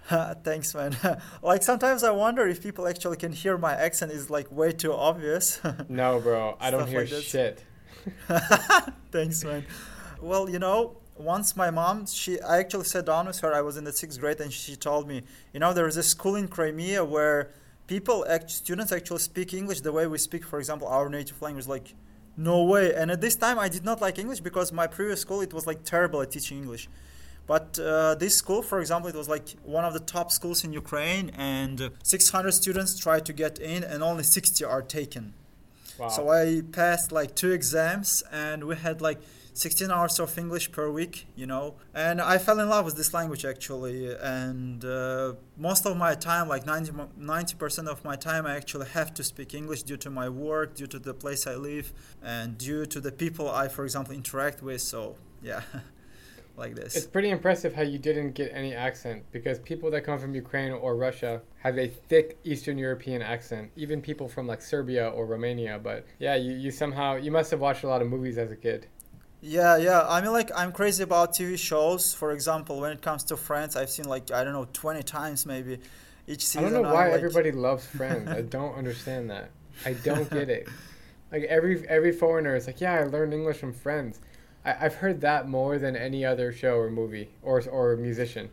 Thanks, 0.43 0.75
man. 0.75 0.97
like 1.41 1.63
sometimes 1.63 2.03
I 2.03 2.11
wonder 2.11 2.45
if 2.45 2.61
people 2.61 2.87
actually 2.87 3.15
can 3.15 3.31
hear 3.31 3.57
my 3.57 3.73
accent 3.73 4.11
is 4.11 4.29
like 4.29 4.51
way 4.51 4.73
too 4.73 4.91
obvious. 4.91 5.61
no, 5.89 6.19
bro, 6.19 6.57
I 6.59 6.71
don't 6.71 6.87
hear 6.89 7.01
like 7.01 7.09
shit. 7.09 7.63
Thanks, 9.11 9.45
man. 9.45 9.65
Well, 10.21 10.49
you 10.49 10.59
know, 10.59 10.97
once 11.15 11.55
my 11.55 11.69
mom, 11.71 12.05
she, 12.05 12.41
I 12.41 12.59
actually 12.59 12.83
sat 12.83 13.05
down 13.05 13.27
with 13.27 13.39
her. 13.39 13.53
I 13.53 13.61
was 13.61 13.77
in 13.77 13.85
the 13.85 13.93
sixth 13.93 14.19
grade, 14.19 14.41
and 14.41 14.51
she 14.51 14.75
told 14.75 15.07
me, 15.07 15.23
you 15.53 15.61
know, 15.61 15.71
there 15.71 15.87
is 15.87 15.95
a 15.95 16.03
school 16.03 16.35
in 16.35 16.49
Crimea 16.49 17.05
where 17.05 17.51
people, 17.87 18.25
act, 18.27 18.51
students 18.51 18.91
actually 18.91 19.19
speak 19.19 19.53
English 19.53 19.81
the 19.81 19.93
way 19.93 20.05
we 20.05 20.17
speak, 20.17 20.43
for 20.43 20.59
example, 20.59 20.87
our 20.89 21.07
native 21.07 21.41
language, 21.41 21.67
like 21.67 21.93
no 22.39 22.63
way. 22.63 22.93
And 22.95 23.11
at 23.11 23.21
this 23.21 23.35
time, 23.35 23.59
I 23.59 23.67
did 23.69 23.83
not 23.83 24.01
like 24.01 24.17
English 24.17 24.39
because 24.39 24.71
my 24.71 24.87
previous 24.87 25.19
school 25.21 25.41
it 25.41 25.53
was 25.53 25.67
like 25.67 25.83
terrible 25.83 26.21
at 26.21 26.31
teaching 26.31 26.57
English. 26.57 26.89
But 27.45 27.79
uh, 27.79 28.15
this 28.15 28.35
school, 28.35 28.61
for 28.61 28.79
example, 28.79 29.09
it 29.09 29.15
was 29.15 29.27
like 29.27 29.49
one 29.63 29.83
of 29.83 29.93
the 29.93 29.99
top 29.99 30.31
schools 30.31 30.63
in 30.63 30.71
Ukraine, 30.71 31.31
and 31.31 31.91
600 32.03 32.51
students 32.51 32.97
try 32.97 33.19
to 33.19 33.33
get 33.33 33.57
in, 33.57 33.83
and 33.83 34.03
only 34.03 34.23
60 34.23 34.63
are 34.63 34.83
taken. 34.83 35.33
Wow. 35.97 36.09
So 36.09 36.29
I 36.29 36.61
passed 36.71 37.11
like 37.11 37.35
two 37.35 37.51
exams, 37.51 38.23
and 38.31 38.65
we 38.65 38.75
had 38.75 39.01
like 39.01 39.19
16 39.59 39.91
hours 39.91 40.21
of 40.21 40.37
English 40.37 40.71
per 40.71 40.89
week, 40.89 41.27
you 41.35 41.45
know. 41.45 41.75
And 41.93 42.21
I 42.21 42.37
fell 42.37 42.61
in 42.61 42.69
love 42.69 42.85
with 42.85 42.95
this 42.95 43.13
language 43.13 43.43
actually. 43.43 44.15
And 44.15 44.85
uh, 44.85 45.33
most 45.57 45.85
of 45.85 45.97
my 45.97 46.15
time, 46.15 46.47
like 46.47 46.65
90, 46.65 46.93
90% 47.19 47.87
of 47.87 48.05
my 48.05 48.15
time, 48.15 48.45
I 48.45 48.55
actually 48.55 48.87
have 48.87 49.13
to 49.15 49.23
speak 49.23 49.53
English 49.53 49.83
due 49.83 49.97
to 49.97 50.09
my 50.09 50.29
work, 50.29 50.75
due 50.75 50.87
to 50.87 50.97
the 50.97 51.13
place 51.13 51.45
I 51.45 51.55
live, 51.55 51.91
and 52.23 52.57
due 52.57 52.85
to 52.85 53.01
the 53.01 53.11
people 53.11 53.51
I, 53.51 53.67
for 53.67 53.83
example, 53.83 54.13
interact 54.13 54.63
with. 54.63 54.81
So, 54.81 55.17
yeah. 55.43 55.61
like 56.55 56.75
this. 56.75 56.95
It's 56.95 57.07
pretty 57.07 57.29
impressive 57.29 57.73
how 57.73 57.83
you 57.83 57.97
didn't 57.97 58.31
get 58.31 58.51
any 58.53 58.73
accent 58.73 59.23
because 59.31 59.59
people 59.59 59.89
that 59.91 60.03
come 60.03 60.19
from 60.19 60.35
Ukraine 60.35 60.73
or 60.73 60.95
Russia 60.95 61.41
have 61.59 61.77
a 61.77 61.87
thick 61.87 62.37
Eastern 62.43 62.77
European 62.77 63.21
accent, 63.21 63.71
even 63.77 64.01
people 64.01 64.27
from 64.27 64.45
like 64.45 64.61
Serbia 64.61 65.07
or 65.09 65.25
Romania. 65.25 65.79
But 65.81 66.05
yeah, 66.19 66.35
you, 66.35 66.53
you 66.53 66.71
somehow, 66.71 67.15
you 67.15 67.31
must 67.31 67.49
have 67.51 67.61
watched 67.61 67.83
a 67.83 67.87
lot 67.87 68.01
of 68.01 68.09
movies 68.09 68.37
as 68.37 68.51
a 68.51 68.57
kid. 68.57 68.87
Yeah, 69.41 69.77
yeah. 69.77 70.05
I 70.07 70.21
mean, 70.21 70.33
like, 70.33 70.51
I'm 70.55 70.71
crazy 70.71 71.03
about 71.03 71.33
TV 71.33 71.57
shows. 71.57 72.13
For 72.13 72.31
example, 72.31 72.79
when 72.81 72.91
it 72.91 73.01
comes 73.01 73.23
to 73.25 73.37
Friends, 73.37 73.75
I've 73.75 73.89
seen 73.89 74.05
like 74.05 74.31
I 74.31 74.43
don't 74.43 74.53
know, 74.53 74.67
twenty 74.73 75.03
times 75.03 75.45
maybe 75.45 75.79
each 76.27 76.45
season. 76.45 76.67
I 76.67 76.69
don't 76.69 76.83
know 76.83 76.93
why 76.93 77.07
like... 77.07 77.17
everybody 77.17 77.51
loves 77.67 77.85
Friends. 77.85 78.29
I 78.29 78.41
don't 78.41 78.75
understand 78.75 79.29
that. 79.29 79.51
I 79.85 79.93
don't 79.93 80.29
get 80.29 80.49
it. 80.49 80.67
Like 81.31 81.43
every 81.43 81.87
every 81.87 82.11
foreigner 82.11 82.55
is 82.55 82.65
like, 82.65 82.81
yeah, 82.81 82.93
I 82.95 83.03
learned 83.03 83.35
English 83.35 83.57
from 83.57 83.71
Friends. 83.71 84.19
I, 84.65 84.85
I've 84.85 84.95
heard 84.95 85.21
that 85.21 85.47
more 85.47 85.77
than 85.77 85.95
any 85.95 86.25
other 86.25 86.51
show 86.51 86.77
or 86.79 86.89
movie 86.89 87.29
or 87.43 87.61
or 87.69 87.95
musician. 87.97 88.49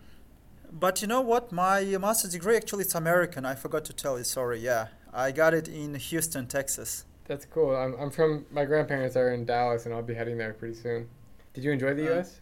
But 0.70 1.00
you 1.00 1.08
know 1.08 1.22
what? 1.22 1.52
My 1.52 1.82
master's 1.98 2.32
degree 2.32 2.54
actually 2.54 2.84
it's 2.84 2.94
American. 2.94 3.46
I 3.46 3.54
forgot 3.54 3.86
to 3.86 3.94
tell 3.94 4.18
you. 4.18 4.24
Sorry. 4.24 4.60
Yeah, 4.60 4.88
I 5.10 5.32
got 5.32 5.54
it 5.54 5.68
in 5.68 5.94
Houston, 5.94 6.46
Texas. 6.48 7.06
That's 7.26 7.44
cool. 7.46 7.74
I'm, 7.74 7.94
I'm 7.98 8.10
from 8.10 8.46
my 8.50 8.64
grandparents 8.64 9.16
are 9.16 9.32
in 9.32 9.44
Dallas, 9.44 9.84
and 9.86 9.94
I'll 9.94 10.02
be 10.02 10.14
heading 10.14 10.38
there 10.38 10.52
pretty 10.52 10.74
soon. 10.74 11.08
Did 11.54 11.64
you 11.64 11.72
enjoy 11.72 11.94
the 11.94 12.06
uh, 12.06 12.14
U.S.? 12.14 12.40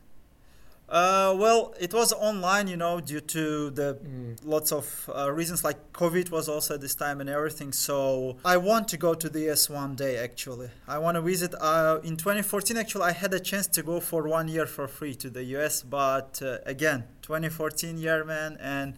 Uh, 0.86 1.34
well, 1.38 1.72
it 1.80 1.94
was 1.94 2.12
online, 2.12 2.68
you 2.68 2.76
know, 2.76 3.00
due 3.00 3.20
to 3.20 3.70
the 3.70 3.94
Mm. 4.04 4.36
lots 4.44 4.70
of 4.70 5.08
uh, 5.16 5.32
reasons 5.32 5.64
like 5.64 5.92
COVID 5.94 6.30
was 6.30 6.46
also 6.46 6.74
at 6.74 6.82
this 6.82 6.94
time 6.94 7.22
and 7.22 7.30
everything. 7.30 7.72
So 7.72 8.36
I 8.44 8.58
want 8.58 8.88
to 8.88 8.98
go 8.98 9.14
to 9.14 9.28
the 9.30 9.50
US 9.50 9.70
one 9.70 9.94
day 9.94 10.18
actually. 10.18 10.68
I 10.86 10.98
want 10.98 11.14
to 11.14 11.22
visit. 11.22 11.54
Uh, 11.58 12.00
in 12.04 12.16
2014, 12.18 12.76
actually, 12.76 13.04
I 13.04 13.12
had 13.12 13.32
a 13.32 13.40
chance 13.40 13.66
to 13.68 13.82
go 13.82 13.98
for 13.98 14.28
one 14.28 14.46
year 14.48 14.66
for 14.66 14.86
free 14.86 15.14
to 15.14 15.30
the 15.30 15.42
US, 15.56 15.82
but 15.82 16.42
uh, 16.42 16.58
again, 16.66 17.04
2014 17.22 17.96
year, 17.96 18.22
man, 18.22 18.58
and 18.60 18.94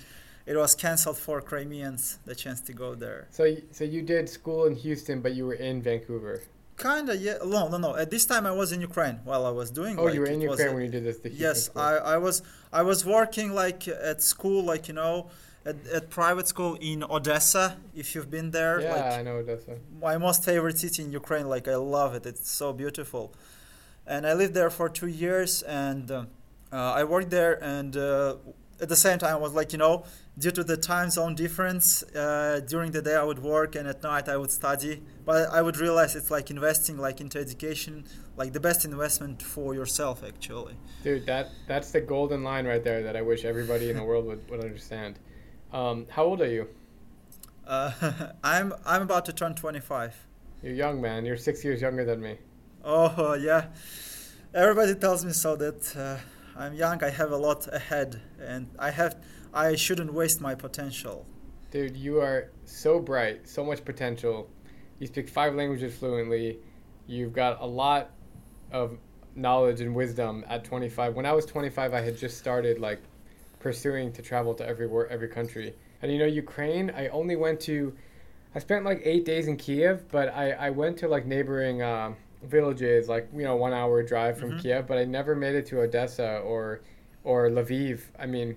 it 0.46 0.56
was 0.56 0.74
canceled 0.74 1.18
for 1.18 1.40
Crimeans 1.40 2.18
the 2.24 2.34
chance 2.34 2.60
to 2.68 2.72
go 2.72 2.94
there. 2.94 3.26
So, 3.30 3.44
so 3.72 3.82
you 3.84 4.02
did 4.02 4.28
school 4.28 4.64
in 4.66 4.74
Houston, 4.76 5.20
but 5.20 5.34
you 5.34 5.44
were 5.46 5.54
in 5.54 5.82
Vancouver. 5.82 6.42
Kinda, 6.78 7.16
yeah. 7.16 7.38
No, 7.44 7.68
no, 7.68 7.78
no. 7.78 7.96
At 7.96 8.10
this 8.10 8.26
time, 8.26 8.44
I 8.46 8.52
was 8.52 8.70
in 8.70 8.80
Ukraine 8.82 9.18
while 9.24 9.44
I 9.46 9.50
was 9.50 9.70
doing. 9.70 9.98
Oh, 9.98 10.04
like, 10.04 10.14
you 10.14 10.20
were 10.20 10.26
in 10.26 10.42
Ukraine 10.42 10.68
a- 10.68 10.74
when 10.74 10.84
you 10.84 10.90
did 10.90 11.04
this. 11.04 11.18
The 11.18 11.30
Houston 11.30 11.46
Yes, 11.48 11.64
school. 11.64 11.82
I, 11.82 11.92
I 12.14 12.18
was 12.18 12.42
I 12.80 12.82
was 12.82 12.98
working 13.18 13.48
like 13.62 13.88
at 13.88 14.18
school, 14.22 14.62
like 14.72 14.86
you 14.88 14.94
know, 15.02 15.14
at, 15.64 15.76
at 15.98 16.10
private 16.10 16.46
school 16.46 16.74
in 16.90 17.02
Odessa. 17.02 17.78
If 17.94 18.14
you've 18.14 18.30
been 18.30 18.50
there, 18.50 18.74
Yeah, 18.82 18.94
like 18.94 19.12
I 19.18 19.22
know 19.22 19.36
Odessa. 19.36 19.76
my 20.08 20.18
most 20.18 20.44
favorite 20.44 20.78
city 20.78 21.00
in 21.02 21.10
Ukraine. 21.12 21.48
Like 21.48 21.66
I 21.66 21.76
love 21.76 22.14
it. 22.18 22.24
It's 22.26 22.50
so 22.50 22.66
beautiful, 22.74 23.32
and 24.06 24.26
I 24.26 24.34
lived 24.34 24.52
there 24.60 24.68
for 24.78 24.86
two 24.90 25.08
years, 25.24 25.62
and 25.62 26.10
uh, 26.10 26.24
uh, 26.72 27.00
I 27.00 27.04
worked 27.04 27.30
there, 27.30 27.54
and 27.76 27.96
uh, 27.96 28.36
at 28.80 28.88
the 28.88 28.96
same 28.96 29.18
time, 29.18 29.34
I 29.34 29.38
was 29.38 29.54
like 29.54 29.72
you 29.72 29.78
know, 29.78 30.04
due 30.38 30.50
to 30.50 30.64
the 30.64 30.76
time 30.76 31.10
zone 31.10 31.34
difference, 31.34 32.02
uh, 32.14 32.60
during 32.66 32.90
the 32.92 33.02
day 33.02 33.14
I 33.14 33.22
would 33.22 33.38
work, 33.38 33.74
and 33.74 33.88
at 33.88 34.02
night 34.02 34.28
I 34.28 34.36
would 34.36 34.50
study. 34.50 35.02
But 35.24 35.50
I 35.50 35.62
would 35.62 35.78
realize 35.78 36.14
it's 36.14 36.30
like 36.30 36.50
investing 36.50 36.98
like 36.98 37.20
into 37.20 37.38
education, 37.38 38.04
like 38.36 38.52
the 38.52 38.60
best 38.60 38.84
investment 38.84 39.42
for 39.42 39.74
yourself 39.74 40.22
actually. 40.26 40.74
Dude, 41.02 41.26
that 41.26 41.50
that's 41.66 41.90
the 41.90 42.00
golden 42.00 42.44
line 42.44 42.66
right 42.66 42.82
there 42.82 43.02
that 43.02 43.16
I 43.16 43.22
wish 43.22 43.44
everybody 43.44 43.90
in 43.90 43.96
the 43.96 44.04
world 44.04 44.26
would, 44.26 44.48
would 44.50 44.60
understand. 44.60 45.18
Um, 45.72 46.06
how 46.10 46.24
old 46.24 46.40
are 46.40 46.48
you? 46.48 46.68
Uh, 47.66 47.90
I'm 48.44 48.72
I'm 48.84 49.02
about 49.02 49.24
to 49.26 49.32
turn 49.32 49.54
25. 49.54 50.14
You're 50.62 50.74
young, 50.74 51.00
man. 51.00 51.24
You're 51.24 51.36
six 51.36 51.64
years 51.64 51.80
younger 51.80 52.04
than 52.04 52.20
me. 52.20 52.38
Oh 52.84 53.34
yeah, 53.34 53.66
everybody 54.54 54.94
tells 54.94 55.24
me 55.24 55.32
so 55.32 55.56
that 55.56 55.96
uh, 55.96 56.18
I'm 56.58 56.72
young. 56.72 57.04
I 57.04 57.10
have 57.10 57.32
a 57.32 57.36
lot 57.36 57.68
ahead, 57.70 58.20
and 58.40 58.68
I 58.78 58.90
have 58.90 59.16
I 59.52 59.74
shouldn't 59.74 60.12
waste 60.12 60.40
my 60.40 60.54
potential. 60.54 61.26
Dude, 61.70 61.96
you 61.96 62.18
are 62.20 62.50
so 62.64 62.98
bright, 62.98 63.46
so 63.46 63.62
much 63.62 63.84
potential. 63.84 64.48
You 64.98 65.06
speak 65.06 65.28
five 65.28 65.54
languages 65.54 65.94
fluently. 65.94 66.58
You've 67.06 67.34
got 67.34 67.60
a 67.60 67.66
lot 67.66 68.10
of 68.72 68.98
knowledge 69.34 69.82
and 69.82 69.94
wisdom 69.94 70.44
at 70.48 70.64
25. 70.64 71.14
When 71.14 71.26
I 71.26 71.32
was 71.32 71.44
25, 71.44 71.92
I 71.92 72.00
had 72.00 72.16
just 72.16 72.38
started 72.38 72.78
like 72.78 73.02
pursuing 73.60 74.10
to 74.12 74.22
travel 74.22 74.54
to 74.54 74.66
every 74.66 74.86
wor- 74.86 75.08
every 75.08 75.28
country. 75.28 75.74
And 76.00 76.10
you 76.10 76.18
know, 76.18 76.24
Ukraine, 76.24 76.90
I 76.96 77.08
only 77.08 77.36
went 77.36 77.60
to 77.62 77.94
I 78.54 78.60
spent 78.60 78.86
like 78.86 79.02
8 79.04 79.26
days 79.26 79.46
in 79.46 79.58
Kiev, 79.58 80.08
but 80.10 80.28
I 80.30 80.52
I 80.52 80.70
went 80.70 80.96
to 80.98 81.08
like 81.08 81.26
neighboring 81.26 81.82
um 81.82 82.16
villages 82.46 83.08
like, 83.08 83.28
you 83.34 83.42
know, 83.44 83.56
1 83.56 83.72
hour 83.72 84.02
drive 84.02 84.38
from 84.38 84.52
Mhm. 84.52 84.60
Kiev, 84.62 84.86
but 84.86 84.98
I 84.98 85.04
never 85.04 85.34
made 85.34 85.54
it 85.54 85.66
to 85.66 85.80
Odessa 85.80 86.38
or 86.38 86.80
or 87.24 87.48
Lviv. 87.50 88.02
I 88.18 88.26
mean, 88.26 88.56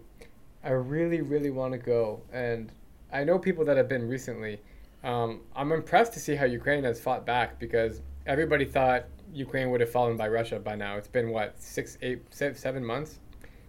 I 0.63 0.71
really 0.71 1.21
really 1.21 1.49
want 1.49 1.71
to 1.73 1.79
go 1.79 2.21
and 2.31 2.71
I 3.11 3.23
know 3.23 3.39
people 3.39 3.65
that 3.65 3.77
have 3.77 3.89
been 3.89 4.07
recently. 4.07 4.61
Um, 5.03 5.41
I'm 5.55 5.71
impressed 5.71 6.13
to 6.13 6.19
see 6.19 6.35
how 6.35 6.45
Ukraine 6.45 6.83
has 6.83 6.99
fought 7.01 7.25
back 7.25 7.57
because 7.59 8.01
everybody 8.27 8.65
thought 8.65 9.05
Ukraine 9.33 9.71
would 9.71 9.81
have 9.81 9.89
fallen 9.89 10.17
by 10.17 10.27
Russia 10.27 10.59
by 10.59 10.75
now. 10.75 10.97
It's 10.97 11.07
been 11.07 11.29
what 11.31 11.59
six, 11.61 11.97
eight, 12.01 12.21
se- 12.31 12.53
seven 12.55 12.83
months. 12.85 13.19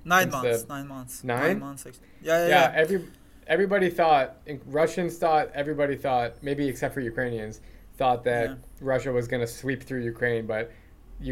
Nine 0.04 0.30
months. 0.30 0.62
the- 0.62 0.68
Nine 0.74 0.88
months. 0.88 1.24
Nine? 1.24 1.58
months. 1.60 1.86
ex- 1.86 2.00
Yeah, 2.22 2.38
yeah. 2.42 2.48
Yeah, 2.48 2.72
yeah. 2.72 2.72
every 2.82 3.04
everybody 3.46 3.88
thought 3.90 4.36
Russians 4.66 5.16
thought 5.18 5.50
everybody 5.54 5.96
thought 5.96 6.34
maybe 6.42 6.68
except 6.68 6.92
for 6.94 7.00
Ukrainians 7.00 7.60
thought 8.00 8.20
that 8.32 8.46
Yeah. 8.48 8.54
Russia 8.92 9.10
was 9.18 9.26
going 9.32 9.42
to 9.48 9.52
sweep 9.60 9.80
through 9.86 10.02
Ukraine, 10.14 10.44
but 10.54 10.64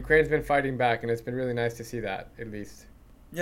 Ukraine's 0.03 0.31
been 0.37 0.47
fighting 0.53 0.77
back, 0.85 0.97
and 1.03 1.09
it's 1.13 1.25
been 1.29 1.39
really 1.41 1.57
nice 1.63 1.75
to 1.81 1.85
see 1.91 2.01
that 2.09 2.23
at 2.43 2.49
least. 2.57 2.77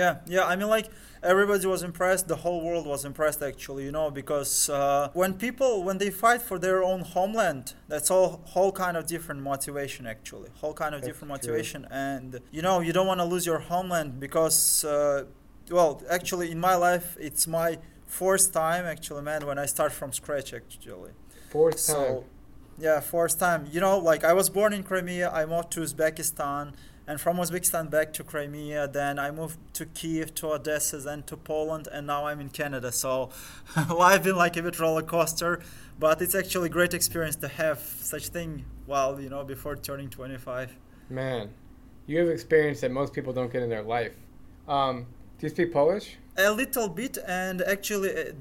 Yeah, 0.01 0.13
yeah. 0.35 0.45
I 0.51 0.53
mean, 0.59 0.69
like 0.77 0.87
everybody 1.31 1.65
was 1.75 1.81
impressed. 1.91 2.23
The 2.35 2.39
whole 2.45 2.59
world 2.67 2.85
was 2.93 3.01
impressed, 3.11 3.41
actually. 3.51 3.83
You 3.87 3.93
know, 3.97 4.07
because 4.21 4.51
uh, 4.69 5.09
when 5.21 5.31
people 5.45 5.71
when 5.87 5.97
they 6.03 6.11
fight 6.25 6.41
for 6.49 6.57
their 6.65 6.79
own 6.91 7.01
homeland, 7.15 7.65
that's 7.91 8.09
all 8.15 8.27
whole 8.53 8.73
kind 8.83 8.95
of 8.99 9.03
different 9.15 9.39
motivation, 9.51 10.03
actually. 10.15 10.49
Whole 10.61 10.75
kind 10.83 10.93
of 10.95 10.99
That's 11.01 11.09
different 11.09 11.29
true. 11.41 11.51
motivation, 11.51 11.81
and 12.09 12.29
you 12.55 12.61
know, 12.67 12.75
you 12.87 12.91
don't 12.97 13.09
want 13.11 13.21
to 13.23 13.27
lose 13.33 13.45
your 13.51 13.61
homeland 13.71 14.09
because, 14.25 14.59
uh, 14.95 15.23
well, 15.77 15.91
actually, 16.17 16.47
in 16.55 16.59
my 16.69 16.75
life, 16.87 17.07
it's 17.27 17.45
my 17.59 17.69
fourth 18.19 18.45
time, 18.63 18.83
actually, 18.93 19.23
man, 19.31 19.41
when 19.49 19.57
I 19.65 19.67
start 19.75 19.91
from 19.99 20.09
scratch, 20.21 20.49
actually. 20.59 21.11
Fourth 21.55 21.79
time. 21.87 22.23
Yeah, 22.79 22.99
first 22.99 23.39
time. 23.39 23.67
You 23.71 23.81
know, 23.81 23.97
like 23.97 24.23
I 24.23 24.33
was 24.33 24.49
born 24.49 24.71
in 24.71 24.83
Crimea. 24.83 25.31
I 25.31 25.47
moved 25.47 25.71
to 25.71 25.79
Uzbekistan, 25.79 26.73
and 27.07 27.19
from 27.19 27.37
Uzbekistan 27.37 27.89
back 27.89 28.13
to 28.13 28.23
Crimea. 28.23 28.87
Then 28.87 29.17
I 29.17 29.31
moved 29.31 29.57
to 29.75 29.87
Kiev, 29.87 30.35
to 30.35 30.51
Odessa, 30.51 30.99
then 30.99 31.23
to 31.23 31.35
Poland, 31.35 31.87
and 31.91 32.05
now 32.05 32.27
I'm 32.27 32.39
in 32.39 32.49
Canada. 32.49 32.91
So, 32.91 33.31
life 33.89 34.23
been 34.23 34.35
like 34.35 34.57
a 34.57 34.61
bit 34.61 34.79
roller 34.79 35.01
coaster, 35.01 35.59
but 35.97 36.21
it's 36.21 36.35
actually 36.35 36.67
a 36.67 36.69
great 36.69 36.93
experience 36.93 37.35
to 37.37 37.47
have 37.47 37.79
such 37.79 38.27
thing 38.27 38.65
while 38.85 39.19
you 39.19 39.29
know 39.29 39.43
before 39.43 39.75
turning 39.75 40.09
25. 40.09 40.75
Man, 41.09 41.49
you 42.05 42.19
have 42.19 42.29
experience 42.29 42.81
that 42.81 42.91
most 42.91 43.11
people 43.11 43.33
don't 43.33 43.51
get 43.51 43.63
in 43.63 43.69
their 43.69 43.83
life. 43.83 44.15
Um, 44.67 45.07
do 45.39 45.47
you 45.47 45.49
speak 45.49 45.73
Polish? 45.73 46.17
A 46.37 46.51
little 46.51 46.89
bit, 46.89 47.17
and 47.25 47.63
actually, 47.63 48.15
uh, 48.15 48.33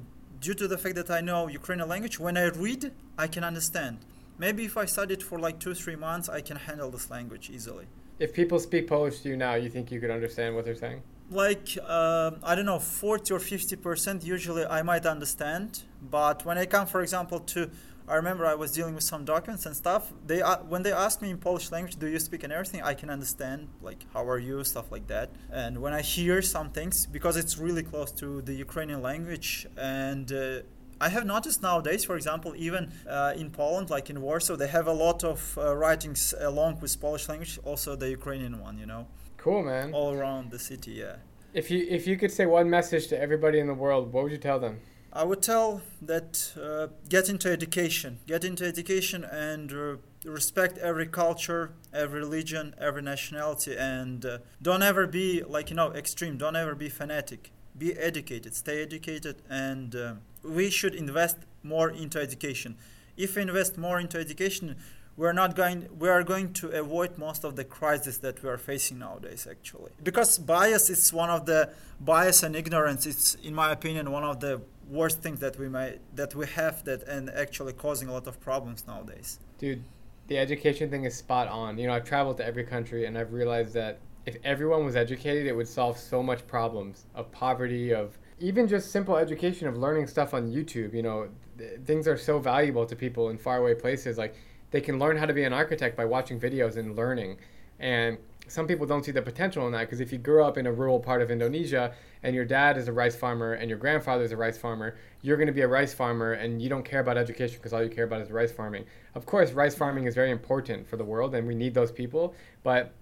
due 0.42 0.53
to 0.53 0.68
the 0.68 0.77
fact 0.77 0.96
that 0.96 1.11
I 1.11 1.22
know 1.22 1.49
Ukrainian 1.49 1.88
language, 1.88 2.20
when 2.20 2.37
I 2.37 2.49
read, 2.49 2.92
I 3.16 3.29
can 3.29 3.42
understand. 3.42 3.99
Maybe 4.38 4.64
if 4.64 4.77
I 4.77 4.85
studied 4.85 5.22
for 5.22 5.38
like 5.38 5.59
two, 5.59 5.75
three 5.75 5.96
months, 5.96 6.29
I 6.29 6.40
can 6.40 6.57
handle 6.57 6.90
this 6.90 7.11
language 7.11 7.51
easily. 7.51 7.87
If 8.18 8.33
people 8.33 8.59
speak 8.59 8.87
Polish 8.87 9.20
to 9.20 9.29
you 9.31 9.37
now, 9.37 9.55
you 9.55 9.68
think 9.68 9.90
you 9.90 10.01
could 10.01 10.11
understand 10.11 10.55
what 10.55 10.64
they're 10.64 10.75
saying? 10.75 11.03
Like, 11.31 11.68
um 11.99 12.37
I 12.42 12.55
don't 12.55 12.66
know, 12.66 12.79
40 12.79 13.35
or 13.35 13.38
50% 13.40 14.25
usually 14.25 14.64
I 14.64 14.83
might 14.83 15.07
understand. 15.07 15.83
But 16.18 16.44
when 16.46 16.57
I 16.59 16.66
come, 16.66 16.87
for 16.87 17.01
example, 17.03 17.40
to, 17.53 17.70
I 18.09 18.14
remember 18.14 18.46
I 18.46 18.55
was 18.55 18.70
dealing 18.72 18.94
with 18.94 19.03
some 19.03 19.25
documents 19.25 19.66
and 19.66 19.75
stuff. 19.75 20.12
They 20.27 20.40
uh, 20.40 20.59
When 20.72 20.83
they 20.83 20.92
ask 20.92 21.20
me 21.20 21.31
in 21.31 21.38
Polish 21.38 21.72
language, 21.72 21.96
do 21.96 22.07
you 22.07 22.20
speak 22.20 22.44
and 22.44 22.53
everything, 22.53 22.83
I 22.83 22.94
can 22.94 23.11
understand, 23.11 23.68
like, 23.83 24.01
how 24.14 24.25
are 24.29 24.38
you, 24.38 24.62
stuff 24.62 24.92
like 24.92 25.07
that. 25.09 25.31
And 25.53 25.72
when 25.83 25.92
I 25.92 26.03
hear 26.03 26.40
some 26.42 26.70
things, 26.70 27.07
because 27.07 27.37
it's 27.37 27.59
really 27.59 27.83
close 27.83 28.12
to 28.22 28.42
the 28.42 28.55
Ukrainian 28.66 29.03
language, 29.03 29.66
and 29.77 30.31
uh, 30.33 30.61
I 31.00 31.09
have 31.11 31.26
noticed 31.26 31.62
nowadays, 31.62 32.04
for 32.04 32.16
example, 32.16 32.54
even 32.56 32.92
uh, 33.09 33.35
in 33.37 33.50
Poland, 33.50 33.90
like 33.90 34.09
in 34.09 34.20
Warsaw, 34.22 34.56
they 34.56 34.68
have 34.68 34.87
a 34.87 34.92
lot 34.92 35.24
of 35.24 35.59
uh, 35.59 35.76
writings 35.76 36.35
along 36.38 36.80
with 36.80 36.98
Polish 37.00 37.28
language, 37.28 37.59
also 37.64 37.96
the 37.96 38.09
Ukrainian 38.11 38.59
one, 38.61 38.78
you 38.78 38.87
know, 38.87 39.06
Cool, 39.37 39.62
man. 39.62 39.92
all 39.92 40.12
around 40.14 40.50
the 40.50 40.59
city, 40.59 40.92
yeah. 40.92 41.16
If 41.52 41.70
you 41.70 41.87
if 41.88 42.06
you 42.06 42.16
could 42.16 42.32
say 42.32 42.44
one 42.46 42.68
message 42.68 43.09
to 43.09 43.18
everybody 43.20 43.59
in 43.59 43.66
the 43.66 43.74
world, 43.85 44.12
what 44.12 44.22
would 44.24 44.32
you 44.32 44.38
tell 44.38 44.59
them? 44.59 44.80
I 45.12 45.24
would 45.24 45.40
tell 45.42 45.80
that 46.02 46.52
uh, 46.62 46.88
get 47.09 47.28
into 47.30 47.50
education, 47.50 48.18
get 48.26 48.44
into 48.44 48.64
education 48.66 49.24
and 49.24 49.72
uh, 49.72 49.96
respect 50.38 50.76
every 50.76 51.06
culture, 51.06 51.72
every 51.94 52.20
religion, 52.20 52.74
every 52.78 53.00
nationality, 53.02 53.74
and 53.76 54.24
uh, 54.26 54.38
don't 54.61 54.82
ever 54.82 55.06
be 55.06 55.42
like 55.42 55.70
you 55.70 55.76
know 55.76 55.92
extreme. 55.92 56.37
Don't 56.37 56.56
ever 56.56 56.74
be 56.74 56.88
fanatic. 56.90 57.52
Be 57.78 57.92
educated, 58.11 58.54
stay 58.54 58.82
educated, 58.82 59.37
and 59.50 59.94
uh, 59.94 60.14
we 60.48 60.70
should 60.70 60.94
invest 60.94 61.38
more 61.62 61.90
into 61.90 62.20
education. 62.20 62.76
If 63.16 63.37
we 63.37 63.42
invest 63.42 63.78
more 63.78 63.98
into 63.98 64.18
education, 64.18 64.76
we're 65.16 65.32
not 65.32 65.56
going. 65.56 65.88
We 65.98 66.09
are 66.09 66.22
going 66.22 66.52
to 66.54 66.68
avoid 66.68 67.16
most 67.16 67.44
of 67.44 67.56
the 67.56 67.64
crises 67.64 68.18
that 68.18 68.42
we 68.42 68.50
are 68.50 68.59
facing 68.59 68.98
nowadays. 68.98 69.46
Actually, 69.50 69.92
because 70.02 70.38
bias 70.38 70.90
is 70.90 71.12
one 71.12 71.30
of 71.30 71.46
the 71.46 71.70
bias 72.00 72.42
and 72.42 72.54
ignorance. 72.54 73.06
It's 73.06 73.35
in 73.37 73.54
my 73.54 73.72
opinion 73.72 74.11
one 74.12 74.24
of 74.24 74.40
the 74.40 74.61
worst 74.90 75.22
things 75.22 75.40
that 75.40 75.59
we 75.59 75.68
may 75.68 75.98
that 76.14 76.35
we 76.35 76.46
have 76.46 76.85
that 76.85 77.02
and 77.04 77.30
actually 77.30 77.72
causing 77.72 78.09
a 78.09 78.12
lot 78.12 78.26
of 78.26 78.38
problems 78.40 78.87
nowadays. 78.87 79.40
Dude, 79.59 79.82
the 80.28 80.38
education 80.38 80.90
thing 80.90 81.04
is 81.04 81.16
spot 81.16 81.48
on. 81.48 81.78
You 81.78 81.87
know, 81.87 81.94
I've 81.94 82.04
traveled 82.04 82.37
to 82.38 82.46
every 82.46 82.64
country 82.64 83.06
and 83.06 83.16
I've 83.16 83.32
realized 83.32 83.72
that 83.74 83.98
if 84.26 84.37
everyone 84.44 84.85
was 84.85 84.96
educated, 84.96 85.46
it 85.46 85.54
would 85.54 85.68
solve 85.68 85.96
so 85.96 86.22
much 86.22 86.46
problems 86.46 87.06
of 87.14 87.30
poverty, 87.30 87.94
of 87.94 88.18
even 88.38 88.68
just 88.68 88.90
simple 88.90 89.16
education 89.16 89.66
of 89.66 89.77
learning 89.77 90.07
stuff 90.07 90.35
on 90.35 90.53
YouTube. 90.53 90.94
You 90.94 91.03
know, 91.03 91.29
th- 91.59 91.81
things 91.85 92.07
are 92.07 92.18
so 92.18 92.38
valuable 92.38 92.85
to 92.87 92.94
people 92.94 93.31
in 93.31 93.38
faraway 93.38 93.75
places. 93.75 94.18
Like 94.18 94.35
they 94.70 94.81
can 94.81 94.99
learn 94.99 95.16
how 95.16 95.27
to 95.27 95.33
be 95.33 95.44
an 95.44 95.53
architect 95.53 95.96
by 95.96 96.05
watching 96.05 96.38
videos 96.38 96.77
and 96.77 96.96
learning. 96.96 97.38
And 97.79 98.18
some 98.49 98.66
people 98.66 98.87
don't 98.87 99.05
see 99.05 99.12
the 99.12 99.22
potential 99.22 99.66
in 99.66 99.72
that 99.72 99.81
because 99.81 100.01
if 100.01 100.12
you 100.12 100.18
grew 100.18 100.44
up 100.44 100.57
in 100.57 100.66
a 100.66 100.72
rural 100.72 101.01
part 101.01 101.20
of 101.20 101.31
Indonesia 101.31 101.92
and 102.22 102.35
your 102.35 102.44
dad 102.44 102.77
is 102.77 102.87
a 102.88 102.92
rice 102.92 103.16
farmer 103.16 103.55
and 103.55 103.68
your 103.68 103.79
grandfather 103.79 104.22
is 104.22 104.33
a 104.33 104.37
rice 104.37 104.57
farmer, 104.57 104.96
you're 105.22 105.37
going 105.37 105.49
to 105.49 105.53
be 105.53 105.62
a 105.62 105.68
rice 105.68 105.92
farmer 105.92 106.35
and 106.35 106.62
you 106.62 106.68
don't 106.68 106.85
care 106.85 107.01
about 107.01 107.16
education 107.16 107.57
because 107.57 107.72
all 107.72 107.83
you 107.83 107.90
care 107.90 108.05
about 108.05 108.20
is 108.20 108.31
rice 108.31 108.53
farming. 108.53 108.85
Of 109.14 109.27
course, 109.27 109.53
rice 109.53 109.75
farming 109.75 110.05
is 110.05 110.14
very 110.14 110.31
important 110.31 110.87
for 110.87 110.96
the 110.96 111.05
world 111.05 111.35
and 111.35 111.46
we 111.46 111.55
need 111.55 111.75
those 111.75 111.90
people, 111.90 112.35
but 112.62 112.92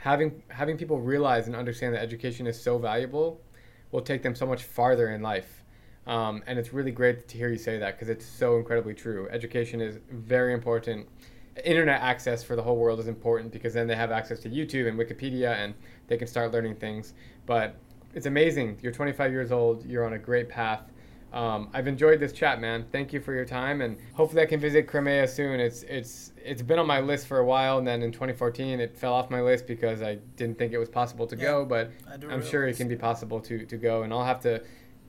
having 0.00 0.42
having 0.48 0.76
people 0.76 1.00
realize 1.00 1.46
and 1.46 1.56
understand 1.56 1.94
that 1.94 2.02
education 2.02 2.46
is 2.46 2.60
so 2.60 2.78
valuable 2.78 3.40
will 3.90 4.02
take 4.02 4.22
them 4.22 4.34
so 4.34 4.46
much 4.46 4.62
farther 4.62 5.10
in 5.10 5.22
life. 5.22 5.64
Um, 6.06 6.42
and 6.46 6.58
it's 6.58 6.72
really 6.72 6.90
great 6.90 7.28
to 7.28 7.36
hear 7.36 7.48
you 7.48 7.58
say 7.58 7.78
that 7.78 7.96
because 7.96 8.08
it's 8.08 8.24
so 8.24 8.56
incredibly 8.56 8.94
true. 8.94 9.28
Education 9.30 9.80
is 9.80 9.98
very 10.10 10.54
important. 10.54 11.06
Internet 11.64 12.00
access 12.00 12.42
for 12.42 12.56
the 12.56 12.62
whole 12.62 12.76
world 12.76 12.98
is 12.98 13.08
important 13.08 13.52
because 13.52 13.74
then 13.74 13.86
they 13.86 13.96
have 13.96 14.10
access 14.10 14.40
to 14.40 14.48
YouTube 14.48 14.88
and 14.88 14.98
Wikipedia 14.98 15.54
and 15.56 15.74
they 16.06 16.16
can 16.16 16.26
start 16.26 16.52
learning 16.52 16.76
things. 16.76 17.12
But 17.44 17.74
it's 18.14 18.26
amazing. 18.26 18.78
You're 18.80 18.92
25 18.92 19.32
years 19.32 19.52
old. 19.52 19.84
You're 19.84 20.06
on 20.06 20.14
a 20.14 20.18
great 20.18 20.48
path. 20.48 20.82
Um, 21.32 21.68
I've 21.74 21.86
enjoyed 21.86 22.20
this 22.20 22.32
chat, 22.32 22.60
man. 22.60 22.86
Thank 22.90 23.12
you 23.12 23.20
for 23.20 23.34
your 23.34 23.44
time, 23.44 23.82
and 23.82 23.98
hopefully 24.14 24.42
I 24.42 24.46
can 24.46 24.60
visit 24.60 24.86
Crimea 24.86 25.28
soon. 25.28 25.60
It's 25.60 25.82
it's 25.82 26.32
it's 26.42 26.62
been 26.62 26.78
on 26.78 26.86
my 26.86 27.00
list 27.00 27.26
for 27.26 27.38
a 27.38 27.44
while, 27.44 27.78
and 27.78 27.86
then 27.86 28.02
in 28.02 28.12
2014 28.12 28.80
it 28.80 28.96
fell 28.96 29.12
off 29.12 29.28
my 29.30 29.42
list 29.42 29.66
because 29.66 30.00
I 30.00 30.16
didn't 30.36 30.58
think 30.58 30.72
it 30.72 30.78
was 30.78 30.88
possible 30.88 31.26
to 31.26 31.36
Yeah, 31.36 31.42
go. 31.42 31.64
But 31.66 31.90
I'm 32.30 32.42
sure 32.42 32.66
it 32.66 32.76
can 32.78 32.88
be 32.88 32.96
possible 32.96 33.40
to 33.40 33.66
to 33.66 33.76
go, 33.76 34.02
and 34.02 34.12
I'll 34.12 34.24
have 34.24 34.40
to 34.40 34.62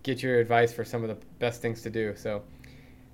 get 0.03 0.21
your 0.21 0.39
advice 0.39 0.73
for 0.73 0.83
some 0.83 1.03
of 1.03 1.09
the 1.09 1.17
best 1.39 1.61
things 1.61 1.81
to 1.83 1.89
do. 1.89 2.13
So, 2.17 2.43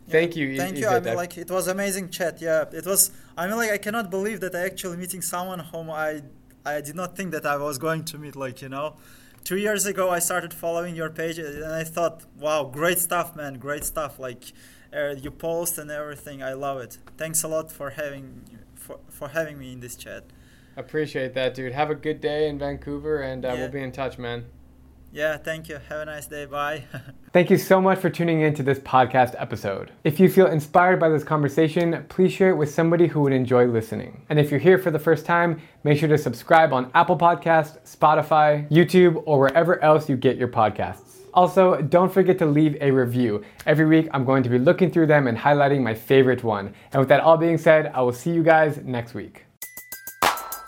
thank 0.10 0.36
you. 0.36 0.58
Thank 0.58 0.78
you. 0.78 0.88
I 0.88 1.00
mean, 1.00 1.16
like 1.16 1.38
it 1.38 1.52
was 1.52 1.68
amazing 1.68 2.10
chat. 2.10 2.42
Yeah, 2.42 2.66
it 2.72 2.88
was. 2.88 3.12
I 3.38 3.46
mean, 3.48 3.58
like 3.58 3.72
I 3.72 3.78
cannot 3.78 4.10
believe 4.10 4.40
that 4.40 4.56
I 4.56 4.62
actually 4.62 4.98
meeting 4.98 5.22
someone 5.22 5.60
whom 5.60 5.92
I 5.92 6.24
I 6.66 6.82
did 6.82 6.96
not 6.96 7.16
think 7.16 7.32
that 7.34 7.46
I 7.46 7.58
was 7.58 7.78
going 7.78 8.04
to 8.06 8.18
meet. 8.18 8.36
Like 8.36 8.64
you 8.64 8.70
know, 8.70 8.96
two 9.46 9.56
years 9.58 9.86
ago 9.86 10.10
I 10.10 10.20
started 10.20 10.54
following 10.54 10.94
your 10.96 11.10
page 11.10 11.38
and 11.38 11.64
I 11.64 11.86
thought, 11.86 12.26
wow, 12.38 12.66
great 12.66 13.00
stuff, 13.00 13.36
man, 13.36 13.54
great 13.60 13.86
stuff. 13.86 14.20
Like 14.20 14.44
uh, 14.94 15.12
you 15.12 15.32
post 15.32 15.78
and 15.78 15.90
everything. 15.90 16.44
I 16.44 16.54
love 16.54 16.80
it. 16.82 16.98
Thanks 17.18 17.44
a 17.44 17.48
lot 17.48 17.72
for 17.72 17.92
having 17.92 18.26
for 18.76 18.98
for 19.10 19.30
having 19.30 19.58
me 19.58 19.72
in 19.72 19.80
this 19.80 19.96
chat. 19.96 20.24
Appreciate 20.76 21.34
that, 21.36 21.54
dude. 21.54 21.72
Have 21.72 21.90
a 21.90 21.96
good 21.96 22.20
day 22.20 22.50
in 22.50 22.60
Vancouver, 22.60 23.22
and 23.22 23.46
uh, 23.46 23.50
Yeah. 23.50 23.54
we'll 23.62 23.70
be 23.72 23.82
in 23.82 23.94
touch, 23.94 24.18
man. 24.18 24.46
Yeah, 25.16 25.38
thank 25.38 25.70
you. 25.70 25.80
Have 25.88 26.02
a 26.02 26.06
nice 26.06 26.28
day. 26.28 26.46
Bye. 26.46 26.84
Thank 27.32 27.50
you 27.50 27.58
so 27.58 27.80
much 27.80 28.00
for 28.00 28.10
tuning 28.10 28.42
in 28.42 28.54
to 28.56 28.64
this 28.64 28.80
podcast 28.80 29.34
episode. 29.38 29.92
If 30.04 30.20
you 30.20 30.28
feel 30.28 30.48
inspired 30.48 31.00
by 31.00 31.08
this 31.08 31.24
conversation, 31.24 32.06
please 32.10 32.34
share 32.34 32.50
it 32.50 32.58
with 32.58 32.74
somebody 32.74 33.08
who 33.08 33.22
would 33.22 33.32
enjoy 33.32 33.66
listening. 33.66 34.26
And 34.28 34.38
if 34.38 34.52
you're 34.52 34.60
here 34.60 34.78
for 34.78 34.92
the 34.92 35.00
first 35.00 35.26
time, 35.26 35.62
make 35.86 36.00
sure 36.00 36.10
to 36.10 36.18
subscribe 36.18 36.74
on 36.74 36.92
Apple 36.94 37.18
Podcast, 37.18 37.80
Spotify, 37.84 38.70
YouTube, 38.70 39.24
or 39.26 39.40
wherever 39.40 39.82
else 39.82 40.10
you 40.10 40.18
get 40.18 40.36
your 40.36 40.50
podcasts. 40.50 41.20
Also, 41.34 41.82
don't 41.82 42.12
forget 42.12 42.38
to 42.40 42.46
leave 42.46 42.76
a 42.82 42.92
review. 42.92 43.42
Every 43.66 43.86
week, 43.86 44.10
I'm 44.12 44.26
going 44.26 44.44
to 44.44 44.50
be 44.50 44.60
looking 44.60 44.92
through 44.92 45.08
them 45.08 45.28
and 45.28 45.38
highlighting 45.38 45.82
my 45.82 45.94
favorite 45.94 46.44
one. 46.44 46.74
And 46.92 47.00
with 47.00 47.08
that 47.08 47.22
all 47.22 47.38
being 47.38 47.58
said, 47.58 47.90
I 47.94 48.02
will 48.02 48.12
see 48.12 48.32
you 48.32 48.44
guys 48.44 48.82
next 48.84 49.14
week. 49.14 49.45